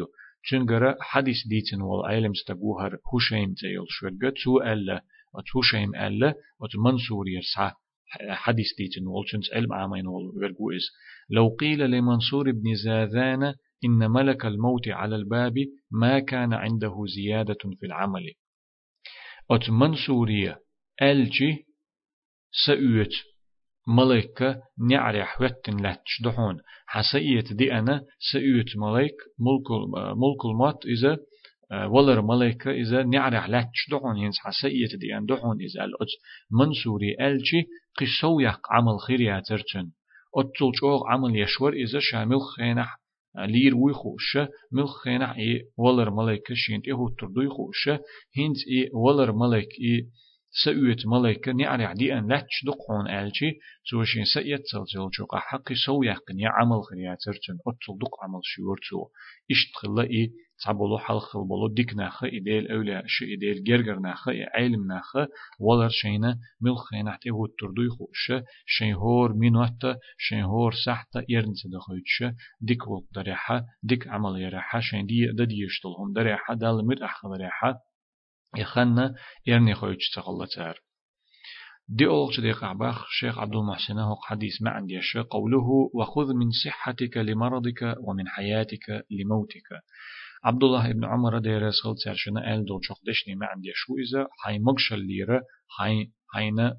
تنقر 0.50 0.94
حديث 1.00 1.36
ديتن 1.48 1.80
والعلم 1.82 2.34
ستقوهر 2.34 2.98
هشيم 3.14 3.54
تيل 3.54 3.84
شوغة 3.88 4.32
تو 4.44 4.60
ألا 4.60 5.04
هشيم 5.56 5.94
ألا 5.94 6.34
وتمنصور 6.60 7.28
يرسع 7.28 7.72
حديث 8.30 8.66
ديتن 8.78 9.06
والشنس 9.06 9.52
علم 9.54 9.72
عامين 9.72 10.06
والقوئز 10.06 10.86
لو 11.30 11.56
قيل 11.60 11.90
لمنصور 11.90 12.50
بن 12.50 12.74
زاذان 12.84 13.54
إن 13.84 14.10
ملك 14.10 14.46
الموت 14.46 14.88
على 14.88 15.16
الباب 15.16 15.54
ما 15.90 16.18
كان 16.18 16.52
عنده 16.54 16.94
زيادة 17.16 17.58
في 17.80 17.86
العمل. 17.86 18.32
أت 19.50 19.70
منصورية 19.70 20.58
ألجي 21.02 21.66
سأوت 22.66 23.12
ملائكة 23.88 24.62
نعرح 24.90 25.40
وتن 25.40 25.76
لاتش 25.76 26.22
دحون 26.24 26.58
حسيت 26.86 27.52
دي 27.52 27.72
أنا 27.72 28.04
سيوت 28.32 28.76
ملائك 28.76 29.14
ملك 29.38 29.70
ملك 30.16 30.44
الموت 30.44 30.86
إذا 30.86 31.18
ولر 31.86 32.22
ملائكة 32.22 32.70
إذا 32.70 33.02
نعرح 33.02 33.48
لاتش 33.48 33.90
دحون 33.90 34.16
ينس 34.16 34.38
حسيت 34.38 34.96
دي 35.00 35.16
أن 35.18 35.26
دحون 35.26 35.56
إذا 35.60 35.84
الأج 35.84 36.08
منصوري 36.50 37.16
ألشي 37.20 37.62
قصو 37.96 38.40
يق 38.40 38.60
عمل 38.70 38.98
خير 39.06 39.40
ترتن 39.40 39.90
أتل 40.36 40.70
شوغ 40.74 41.08
عمل 41.08 41.36
يشور 41.38 41.72
إذا 41.72 41.98
شامل 42.02 42.40
خينح 42.56 42.99
لير 43.38 43.76
ويخوش 43.76 44.38
مل 44.72 44.88
خينح 44.88 45.36
إيه 45.36 45.62
ولر 45.76 46.10
ملائكة 46.10 46.54
شينت 46.54 46.86
إيه 46.88 46.94
تردو 47.18 47.40
يخوش 47.40 47.88
هنت 48.38 48.56
إيه 48.68 48.90
ولر 48.94 49.32
ملائك 49.32 49.68
إيه 49.80 50.06
سأويت 50.64 51.06
ملايكة 51.06 51.52
نعري 51.52 51.84
عدي 51.84 52.14
أن 52.14 52.28
لاتش 52.28 52.64
دقون 52.66 53.08
آلشي 53.08 53.50
سوشين 53.90 54.24
سأيت 54.24 54.60
سلسل 54.66 55.08
جوقا 55.18 55.38
حقي 55.38 55.74
سو 55.86 56.02
يقن 56.02 56.38
يعمل 56.38 56.82
خرياترتن 56.90 57.58
أتل 57.66 57.98
دق 58.00 58.24
عمل 58.24 58.40
شورتو 58.42 59.08
إشتخلا 59.50 60.02
إي 60.02 60.32
تعبلو 60.64 60.98
حلخل 60.98 61.44
بلو 61.48 61.68
ديك 61.68 61.94
ناخا 61.94 62.26
إديل 62.26 62.70
أولى 62.72 63.02
شي 63.06 63.34
إديل 63.34 63.64
جرجر 63.64 63.98
ناخا 63.98 64.32
علم 64.54 64.86
ناخا 64.86 65.28
ولر 65.60 65.88
شينا 65.88 66.38
ملخي 66.60 67.02
نحتي 67.02 67.30
هو 67.30 67.44
التردو 67.44 67.82
يخوش 67.82 68.32
شين 68.66 68.94
هور 68.94 69.32
مينوتا 69.32 69.96
شين 70.18 70.42
هور 70.42 70.72
سحتا 70.86 71.24
إرن 71.30 71.54
سدخويتش 71.54 72.24
ديك 72.60 72.88
وقت 72.88 73.04
دريحة 73.14 73.64
ديك 73.82 74.08
عمل 74.08 74.40
يريحة 74.40 74.80
شين 74.80 75.06
دي 75.06 75.26
ددي 75.26 75.58
يشتلهم 75.64 76.12
دريحة 76.12 76.54
دال 76.54 76.86
مر 76.86 77.04
أخ 77.04 77.26
دريحة 77.26 77.80
يخنا 78.56 79.14
إرني 79.48 79.74
خويتش 79.74 80.10
تغلتار 80.14 80.80
دي 81.92 82.06
أولش 82.06 82.40
دي 82.40 82.52
قعباخ 82.52 83.06
شيخ 83.10 83.38
عبد 83.38 83.54
المحسن 83.54 83.98
هو 83.98 84.16
حديث 84.16 84.62
ما 84.62 84.70
عندي 84.70 85.00
قوله 85.30 85.90
وخذ 85.94 86.34
من 86.34 86.50
صحتك 86.64 87.16
لمرضك 87.16 87.96
ومن 88.00 88.28
حياتك 88.28 89.04
لموتك. 89.10 89.68
عبد 90.44 90.64
الله 90.64 90.90
ابن 90.90 91.04
عمر 91.04 91.38
دي 91.38 91.56
رسول 91.56 91.96
ترشنا 92.04 92.54
آل 92.54 92.64
دول 92.64 92.80
دشني 93.06 93.34
ما 93.34 93.46
عندي 93.46 93.72
شو 93.74 93.94
إذا 93.96 94.26
حي 94.38 94.58
مقش 94.58 94.92
الليرة 94.92 95.42
حي 95.68 96.10
حينا 96.34 96.76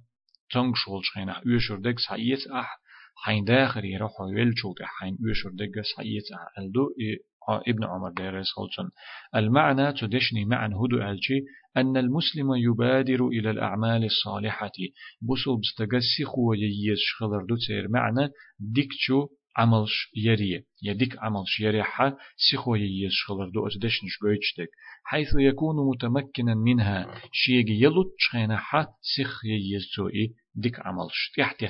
تنقشول 0.52 1.02
شخينا 1.04 1.41
يوشر 1.45 1.80
دك 1.80 2.00
سعيت 2.00 2.47
أح 2.47 2.80
حين 3.15 3.43
داخل 3.43 3.86
يروح 3.86 4.21
ويلشوك 4.21 4.84
حين 4.84 5.17
يوشر 5.19 5.50
دك 5.50 5.82
سعيت 5.95 6.24
أح 6.34 6.60
ألدو 6.60 6.89
ابن 7.67 7.84
عمر 7.84 8.12
ديرس 8.12 8.52
خلصن 8.52 8.89
المعنى 9.36 9.93
تدشني 9.93 10.45
معا 10.45 10.67
هدو 10.67 10.97
ألشي 10.97 11.39
أن 11.78 11.97
المسلم 11.97 12.56
يبادر 12.56 13.28
إلى 13.28 13.52
الأعمال 13.52 14.06
الصالحة 14.06 14.71
بسو 15.21 15.58
بستغسي 15.58 16.26
خو 16.26 16.54
شخلر 16.95 17.45
دو 17.45 17.56
معنى 17.89 18.30
ديكتشو 18.60 19.28
عملش 19.58 20.10
يريه 20.16 20.66
يديك 20.84 21.18
عملش 21.20 21.60
يريحة 21.60 22.18
سيخو 22.38 22.76
ييز 22.76 23.12
شخلر 23.12 23.50
دو 23.50 23.68
أتدشنش 23.68 24.18
بيجتك 24.24 24.70
حيث 25.04 25.28
يكون 25.40 25.76
متمكنا 25.90 26.56
منها 26.56 27.22
شيء 27.32 27.70
يلوت 27.70 28.16
شخينها 28.18 28.88
سيخ 29.16 29.46
ييز 29.46 29.90
توئي 29.96 30.34
ديك 30.56 30.80
عملش 30.80 31.32
تحت 31.38 31.66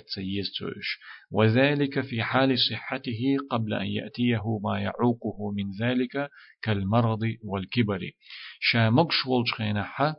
توش 0.59 0.99
وذلك 1.31 1.99
في 2.01 2.23
حال 2.23 2.57
صحته 2.69 3.37
قبل 3.51 3.73
أن 3.73 3.87
يأتيه 3.87 4.59
ما 4.63 4.79
يعوقه 4.79 5.51
من 5.51 5.71
ذلك 5.81 6.29
كالمرض 6.61 7.19
والكبر 7.43 8.11
شا 8.59 8.89
مقشول 8.89 9.47
شخينها 9.47 10.15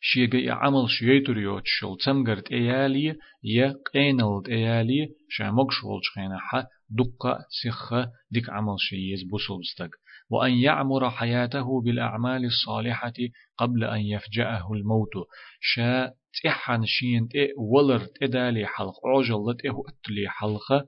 شيء 0.00 0.50
عمل 0.50 0.90
شيء 0.90 1.26
تريوت 1.26 1.62
شل 1.64 1.96
تمغرت 2.04 2.52
إيالي 2.52 3.16
يا 3.44 3.74
قينلت 3.94 4.48
إيالي 4.48 5.08
شا 5.28 5.50
مقشول 5.50 6.00
شخينها 6.02 6.68
دقة 6.90 7.38
سخة 7.62 8.10
ديك 8.30 8.50
عمل 8.50 8.74
شيء 8.78 9.12
يزبوسل 9.12 9.58
بستك 9.60 9.90
وأن 10.30 10.52
يعمر 10.52 11.10
حياته 11.10 11.80
بالأعمال 11.80 12.44
الصالحة 12.44 13.12
قبل 13.58 13.84
أن 13.84 14.00
يفجأه 14.00 14.72
الموت. 14.72 15.12
شا 15.60 16.12
تحن 16.44 16.84
شين 16.84 17.28
تي 17.28 17.48
ولر 17.56 17.98
تدالي 18.20 18.66
حلق 18.66 19.06
عجل 19.06 19.56
تي 19.60 19.68
هو 19.68 19.82
اتلي 19.88 20.28
حلقة. 20.28 20.86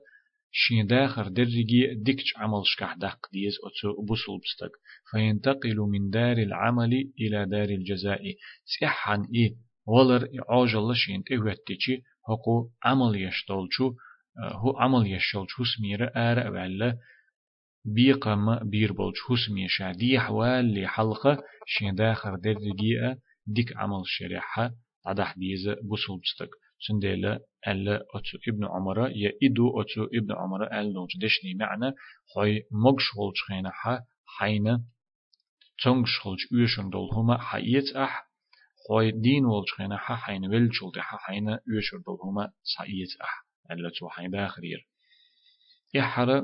شين 0.51 0.87
داخر 0.87 1.27
درجي 1.27 1.93
ديكش 1.95 2.33
عمل 2.37 2.61
شكح 2.65 2.95
دق 2.95 3.19
ديز 3.33 3.53
أتسو 3.63 4.05
بوصل 4.05 4.37
بستك. 4.37 4.71
فينتقل 5.11 5.75
من 5.75 6.09
دار 6.09 6.37
العمل 6.37 7.11
إلى 7.19 7.45
دار 7.45 7.69
الجزاء. 7.69 8.21
سيحن 8.65 9.27
إيه 9.35 9.55
ولر 9.87 10.27
عجل 10.49 10.95
شين 10.95 11.23
تي 11.23 11.37
واتتشي 11.37 12.03
هقو 12.29 12.69
عمل 12.83 13.21
يشتولشو 13.21 13.93
هو 14.39 14.77
عمل 14.77 15.11
يشتولشو 15.11 15.63
سمير 15.63 16.03
آر 16.03 16.47
أبعلا 16.47 16.97
بيقم 17.85 18.69
بير 18.69 18.93
بولش 18.93 19.17
حسمي 19.19 19.67
شادي 19.69 20.19
حوال 20.19 20.81
لحلقة. 20.81 21.43
شين 21.65 21.95
داخر 21.95 22.35
درجي 22.35 23.15
ديك 23.47 23.77
عمل 23.77 24.01
شريحة. 24.05 24.71
عدح 25.05 25.37
ديز 25.37 25.69
بوصل 25.69 26.19
بستك. 26.19 26.49
سنديلا 26.87 27.39
ألا 27.67 27.95
أتو 28.15 28.37
ابن 28.47 28.65
عمر 28.65 29.09
يا 29.09 29.31
إدو 29.43 29.81
أتو 29.81 30.03
ابن 30.03 30.31
عمر 30.31 30.79
أل 30.79 30.93
نوج 30.93 31.09
دشني 31.21 31.53
معنى 31.53 31.95
خوي 32.33 32.63
مغش 32.71 33.05
ولج 33.17 33.37
خينحا 33.47 33.99
حين 34.25 34.85
تنغش 35.83 36.19
خلج 36.23 36.39
يوشن 36.51 36.89
دول 36.89 37.09
هما 37.13 37.37
حييت 37.37 37.95
أح 37.95 38.31
خوي 38.87 39.11
دين 39.11 39.45
ولج 39.45 39.69
خينحا 39.77 40.15
حين 40.15 40.45
ولجل 40.45 40.91
دحا 40.95 41.17
حين 41.17 41.47
يوشن 41.47 42.01
دول 42.05 42.17
هما 42.23 42.51
سعيت 42.63 43.21
أح 43.21 43.45
ألا 43.71 43.89
تو 43.99 44.09
حين 44.09 44.31
داخرير 44.31 44.87
يحر 45.93 46.43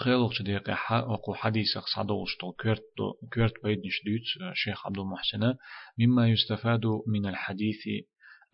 خيلوش 0.00 0.42
دقيقة 0.42 0.74
حا 0.74 0.98
أقو 0.98 1.34
حديث 1.34 1.78
صدوش 1.94 2.36
تو 2.36 2.52
كرت 2.52 2.82
كرت 3.32 3.54
بيد 3.64 3.78
نشدوت 3.78 4.54
شيخ 4.54 4.86
عبد 4.86 4.98
المحسن 4.98 5.54
مما 5.98 6.28
يستفاد 6.28 6.86
من 7.06 7.26
الحديث 7.26 7.82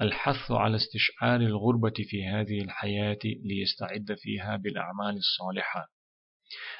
الحث 0.02 0.50
على 0.50 0.76
استشعار 0.76 1.40
الغربة 1.40 1.94
في 2.08 2.26
هذه 2.26 2.62
الحياة 2.62 3.18
ليستعد 3.24 4.16
فيها 4.18 4.56
بالأعمال 4.56 5.16
الصالحة. 5.16 5.96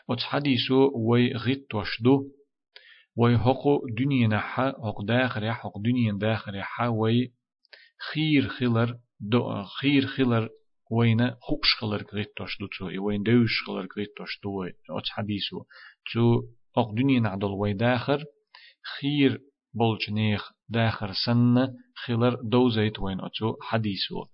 وتحديثو 0.08 0.90
وي 0.94 1.32
غيت 1.32 1.74
وشدو 1.74 2.32
وي 3.16 3.38
حقو 3.38 3.86
دنيا 3.98 4.28
نحا 4.28 4.70
حق 4.70 5.02
داخر 5.02 5.52
حق 5.52 5.78
دنيا 5.78 6.12
داخر 6.12 6.62
حا 6.62 6.88
وي 6.88 7.32
خير 8.12 8.48
خلر 8.48 8.98
دو 9.20 9.62
خير 9.62 10.06
خلر 10.06 10.48
وين 10.90 11.30
خوش 11.30 11.74
خلر 11.80 12.04
غيت 12.12 12.32
تشدو 12.36 12.66
تو 12.66 13.04
وين 13.04 13.22
دوش 13.22 13.62
خلر 13.66 13.88
غيت 13.96 14.08
تشدو 14.18 14.68
وتحديثو 14.90 15.64
تو 16.12 16.42
أق 16.76 16.94
دنيا 16.94 17.20
نعدل 17.20 17.50
وي 17.50 17.72
داخر 17.72 18.24
خير 19.00 19.40
بولجنيخ 19.74 20.52
داخر 20.68 21.12
سنة 21.26 21.74
خلر 21.94 22.34
دوزيت 22.42 22.98
وين 23.00 23.20
أتو 23.20 23.56
حديثو. 23.62 24.24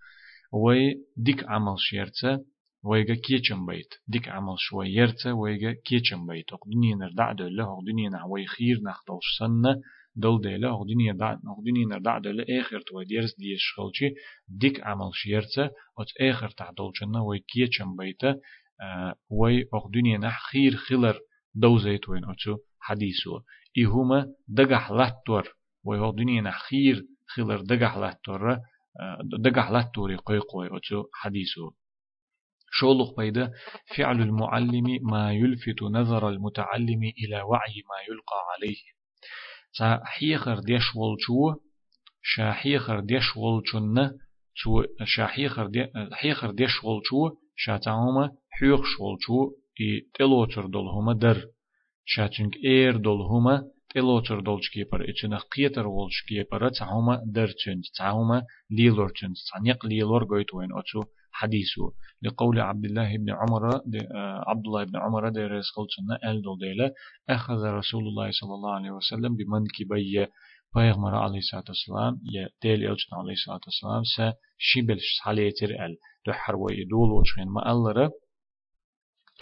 وي 0.52 0.94
ديك 1.16 1.44
عمل 1.44 1.74
شيرتا 1.78 2.44
ويجا 2.84 3.14
كيچم 3.14 3.66
بيت. 3.66 3.94
ديك 4.08 4.28
عمل 4.28 4.54
شوي 4.58 4.88
يرتا 4.94 5.32
ويجا 5.32 5.72
كيچم 5.72 6.26
بيت. 6.26 6.46
دنيا 6.74 6.96
نردع 6.96 7.32
دولة 7.32 7.78
دنيا 7.86 8.08
نعوي 8.10 8.46
خير 8.46 8.80
نختلش 8.84 9.38
سنة 9.38 9.80
دول 10.16 10.40
دنيا 10.40 11.12
دع 11.12 11.32
أو 11.32 11.62
دنيا 11.66 11.86
نردع 11.86 12.18
دولة 12.18 12.44
آخر 12.60 12.80
تو 12.80 13.02
ديرس 13.02 13.34
ديش 13.38 13.62
شغلشي 13.74 14.14
ديك 14.48 14.80
عمل 14.80 15.10
شيرتا 15.14 15.64
أت 15.98 16.10
آخر 16.30 16.48
تعدل 16.50 16.92
جنة 17.00 17.22
وي 17.24 17.38
كيچم 17.38 17.96
بيتا 17.96 18.36
وي 19.40 19.64
أو 19.74 19.90
دنيا 19.90 20.18
نح 20.18 20.40
خير 20.50 20.76
خلر 20.76 21.18
دوزيت 21.54 22.08
وين 22.08 22.24
أتو 22.24 22.58
حديثو. 22.80 23.40
إهما 23.78 24.32
دقح 24.48 24.90
لاتور 24.90 25.48
ويهو 25.84 26.10
دنيا 26.10 26.42
نخير 26.42 27.06
خلر 27.26 27.60
دقح 27.60 27.96
لاتور 27.96 28.58
دقح 29.38 29.70
لاتوري 29.70 30.16
قوي 30.16 30.38
قوي 30.38 30.66
أتو 30.66 31.04
حديثو 31.12 31.70
شولق 32.72 33.16
بيدا 33.16 33.52
فعل 33.96 34.20
المعلم 34.20 34.98
ما 35.02 35.32
يلفت 35.32 35.82
نظر 35.82 36.28
المتعلم 36.28 37.02
إلى 37.02 37.42
وعي 37.42 37.82
ما 37.90 37.98
يلقى 38.08 38.40
عليه. 38.52 38.82
تا 39.78 40.00
حيخر 40.04 40.58
ديش 40.58 40.96
والجو 40.96 41.60
شا 42.22 42.52
حيخر 42.52 43.00
ديش 43.00 43.36
والجن 43.36 44.18
تو 44.62 44.84
شا 45.04 45.26
حيخر 45.26 45.66
دي 45.66 45.86
حيخر 46.12 46.50
ديش 46.50 46.84
والجو 46.84 47.36
شا 47.56 47.76
تعوما 47.76 48.32
حيخ 48.50 48.80
شولجو 48.96 49.52
إي 49.80 50.08
تلوتر 50.14 50.66
دول 50.66 50.88
هما 50.88 51.12
در. 51.12 51.46
شاتنك 52.04 52.56
إير 52.64 52.96
دول 52.96 53.20
اتشنا 55.10 55.38
قيتر 55.38 55.86
ولش 55.86 56.22
كيبر 56.28 56.68
تعهما 56.68 57.22
درتشن 57.26 57.80
تعهما 57.98 58.42
ليلورتشن 58.70 59.32
تعنيق 59.52 59.86
ليلور 59.86 60.24
قويت 60.24 60.54
وين 60.54 60.68
اتشو 60.78 61.02
حديثه 61.32 61.92
لقول 62.22 62.60
عبد 62.60 62.84
الله 62.84 63.16
بن 63.16 63.30
عمر 63.30 63.66
عبد 64.50 64.66
الله 64.66 64.84
بن 64.84 64.96
عمر 64.96 65.28
دي 65.28 65.40
رسقلتنا 65.40 66.30
ال 66.30 66.42
دول 66.42 66.58
ديلا 66.58 66.92
أخذ 67.30 67.64
رسول 67.64 68.04
الله 68.08 68.30
صلى 68.30 68.54
الله 68.54 68.74
عليه 68.74 68.90
وسلم 68.90 69.36
بمنكبي 69.36 70.26
پیغمبر 70.74 71.14
علیه 71.14 71.38
الصلاة 71.38 71.64
والسلام 71.68 72.20
یا 72.32 72.48
دل 72.64 72.70
الجن 72.90 73.12
علیه 73.12 73.32
الصلاة 73.32 73.60
والسلام 73.66 74.02
سا 74.16 74.34
شبل 74.58 74.98
حاليتر 75.22 75.70
ال 75.70 75.96
دحر 76.26 76.56
ويدول 76.56 77.10
وشين 77.10 77.48
ما 77.48 77.70
الله 77.72 78.10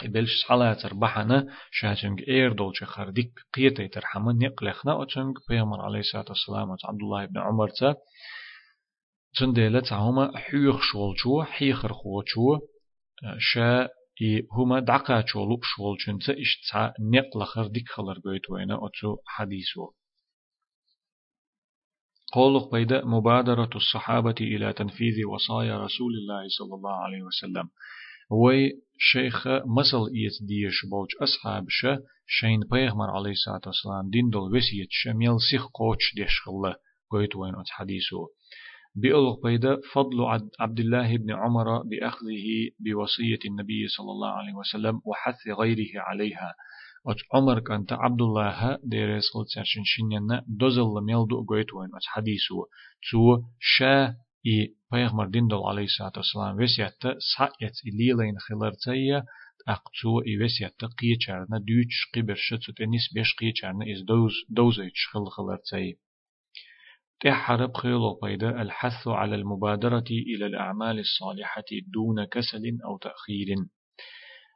بلش 0.07 0.43
حالات 0.43 0.93
بحنا 0.93 1.47
شاتنج 1.71 2.23
اير 2.27 2.53
دولش 2.53 2.83
خرديك 2.83 3.31
قيتي 3.53 3.87
ترحمن 3.87 4.37
نقلخنا 4.37 5.03
أتنج 5.03 5.37
بيامر 5.49 5.81
عليه 5.81 5.99
الصلاة 5.99 6.25
والسلام 6.29 6.71
عبد 6.85 7.01
الله 7.01 7.25
بن 7.25 7.39
عمر 7.39 7.69
تا 7.69 7.95
تنديلة 9.37 9.79
تعهما 9.79 10.37
حيخ 10.37 10.81
شولشو 10.81 11.43
حيخر 11.43 11.93
خوشو 11.93 12.59
شا 13.39 13.89
هما 14.51 14.85
شولو 15.25 15.59
شولشن 15.63 16.19
تا 16.19 16.33
إشتسا 16.41 16.93
نقل 16.99 17.43
خرديك 17.45 17.89
خلر 17.89 18.19
بيت 18.25 18.49
وينا 18.49 18.75
أتو 18.75 19.17
حديثو 19.25 19.91
قولق 22.33 22.71
بيد 22.71 22.93
مبادرة 22.93 23.69
الصحابة 23.75 24.35
إلى 24.41 24.73
تنفيذ 24.73 25.25
وصايا 25.25 25.77
رسول 25.77 26.13
الله 26.13 26.47
صلى 26.47 26.75
الله 26.75 26.95
عليه 26.95 27.21
وسلم 27.23 27.69
وي 28.31 28.71
شيخ 28.97 29.47
مسل 29.47 30.03
إيت 30.15 30.47
ديش 30.47 30.85
بوج 30.91 31.07
أصحاب 31.21 31.65
شا 31.69 31.99
شين 32.27 32.59
بيغمر 32.71 33.09
عليه 33.09 33.31
الصلاة 33.31 33.61
والسلام 33.65 34.09
دين 34.09 34.29
دول 34.29 34.55
وسيت 34.55 34.87
شميل 34.89 35.35
سيخ 35.51 35.67
قوش 35.67 36.15
ديش 36.15 36.41
خلا 36.45 36.79
قويت 37.11 37.35
وين 37.35 37.55
أت 37.55 37.69
حديثه 37.69 38.27
بيقول 38.95 39.41
بيدا 39.43 39.77
فضل 39.93 40.49
عبد 40.59 40.79
الله 40.79 41.17
بن 41.17 41.31
عمر 41.31 41.81
بأخذه 41.83 42.47
بوصية 42.79 43.39
النبي 43.45 43.87
صلى 43.87 44.11
الله 44.11 44.29
عليه 44.29 44.53
وسلم 44.53 45.01
وحث 45.05 45.47
غيره 45.59 45.91
عليها 45.95 46.53
أت 47.07 47.17
عمر 47.33 47.59
كانت 47.59 47.93
عبد 47.93 48.21
الله 48.21 48.77
ديريس 48.83 49.23
خلت 49.33 49.47
سرشن 49.47 49.81
شنينا 49.83 50.45
دوزل 50.47 51.03
ميلدو 51.05 51.45
قويت 51.49 51.73
وين 51.73 51.89
أت 51.95 52.05
حديثه 52.05 52.55
تو 53.11 53.41
شا 53.59 54.15
إي 54.47 54.75
بيغمر 54.91 55.27
دين 55.27 55.47
دول 55.47 55.63
عليه 55.63 55.83
الصلاة 55.83 56.13
والسلام 56.17 56.55
وسيات 56.63 57.01
سعيت 57.37 57.75
إليلين 57.87 58.39
خلرتيا 58.39 59.25
أقتو 59.67 60.21
إي 60.27 60.43
وسيات 60.43 60.81
قيچارنا 60.99 61.57
دوچ 61.67 61.93
قبر 62.15 62.35
شتو 62.35 62.71
تنس 62.77 63.13
بيش 63.13 63.35
قيچارنا 63.39 63.85
إز 63.91 64.01
دوز 64.01 64.33
دوزيش 64.49 65.07
خل 65.11 65.25
خلرتي 65.25 65.97
تحرب 67.21 67.77
خيلو 67.77 68.19
بيدا 68.23 68.61
الحث 68.61 69.07
على 69.07 69.35
المبادرة 69.35 70.09
إلى 70.11 70.45
الأعمال 70.45 70.99
الصالحة 70.99 71.69
دون 71.93 72.25
كسل 72.25 72.77
أو 72.85 72.97
تأخير 72.97 73.47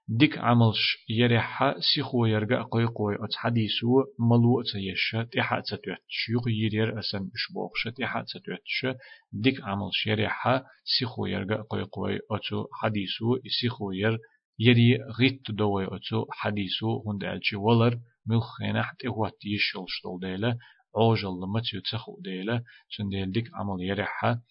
ديك 0.08 0.38
عملش 0.38 0.98
يريحا 1.10 1.76
سيخو 1.80 2.26
يرجع 2.26 2.62
قوي 2.62 2.86
قوي 2.86 3.16
أت 3.16 3.36
حديثو 3.36 4.04
ملو 4.20 4.62
أتيش 4.62 5.16
تيحا 5.32 5.60
تتوتش 5.60 6.30
يغ 6.30 6.50
يرير 6.50 7.00
أسن 7.00 7.30
إشبوخش 7.36 7.88
تيحا 7.96 8.22
تتوتش 8.22 8.98
ديك 9.34 9.62
عملش 9.64 10.08
يريحا 10.08 10.64
سيخو 11.00 11.26
يرجع 11.26 11.62
قوي 11.70 11.84
قوي 11.84 12.20
أتو 12.32 12.68
حديثو 12.74 13.38
سيخو 13.62 13.92
ير 13.92 14.20
يري 14.60 14.98
غيت 15.20 15.52
دوي 15.52 15.86
أتو 15.86 16.26
حديثو 16.32 17.04
هند 17.08 17.24
ألشي 17.24 17.56
ولر 17.56 18.00
ملخينا 18.26 18.84
حتى 18.84 19.08
هو 19.08 19.30
تيشل 19.30 19.86
شتول 19.88 20.20
ديلا 20.20 20.58
عوجل 20.98 21.30
لما 21.30 21.62
تيتسخو 21.62 22.20
ديلا 22.22 22.64
سنديل 22.98 23.32
ديك 23.32 23.48
عمل 23.54 23.82
يريحا 23.82 24.42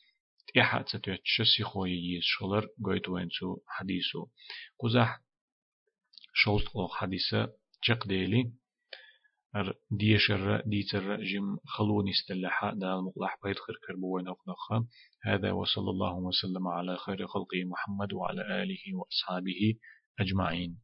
تيحا 0.54 0.82
تتوتش 0.82 1.42
سيخو 1.56 1.84
ييش 1.84 2.24
شلر 2.38 2.66
قويت 2.84 3.08
وينتو 3.08 3.56
حديثو. 3.66 4.26
قزح 4.80 5.23
شولت 6.34 6.76
أو 6.76 6.88
حديثة 6.88 7.52
جق 7.88 8.06
ديلي 8.06 8.52
ار 9.56 9.74
ديشر 9.90 10.62
ديتر 10.66 11.22
جم 11.22 11.56
خلوني 11.64 12.10
استلحا 12.10 12.74
دا 12.74 12.94
المقلح 12.94 13.38
بيت 13.44 13.56
خير 13.58 13.76
كربوين 13.88 14.28
أقنخا 14.28 14.86
هذا 15.24 15.52
وصلى 15.52 15.90
الله 15.90 16.14
وسلم 16.14 16.68
على 16.68 16.96
خير 16.96 17.26
خلقه 17.26 17.64
محمد 17.64 18.12
وعلى 18.12 18.62
آله 18.62 18.84
وأصحابه 18.94 19.74
أجمعين. 20.20 20.78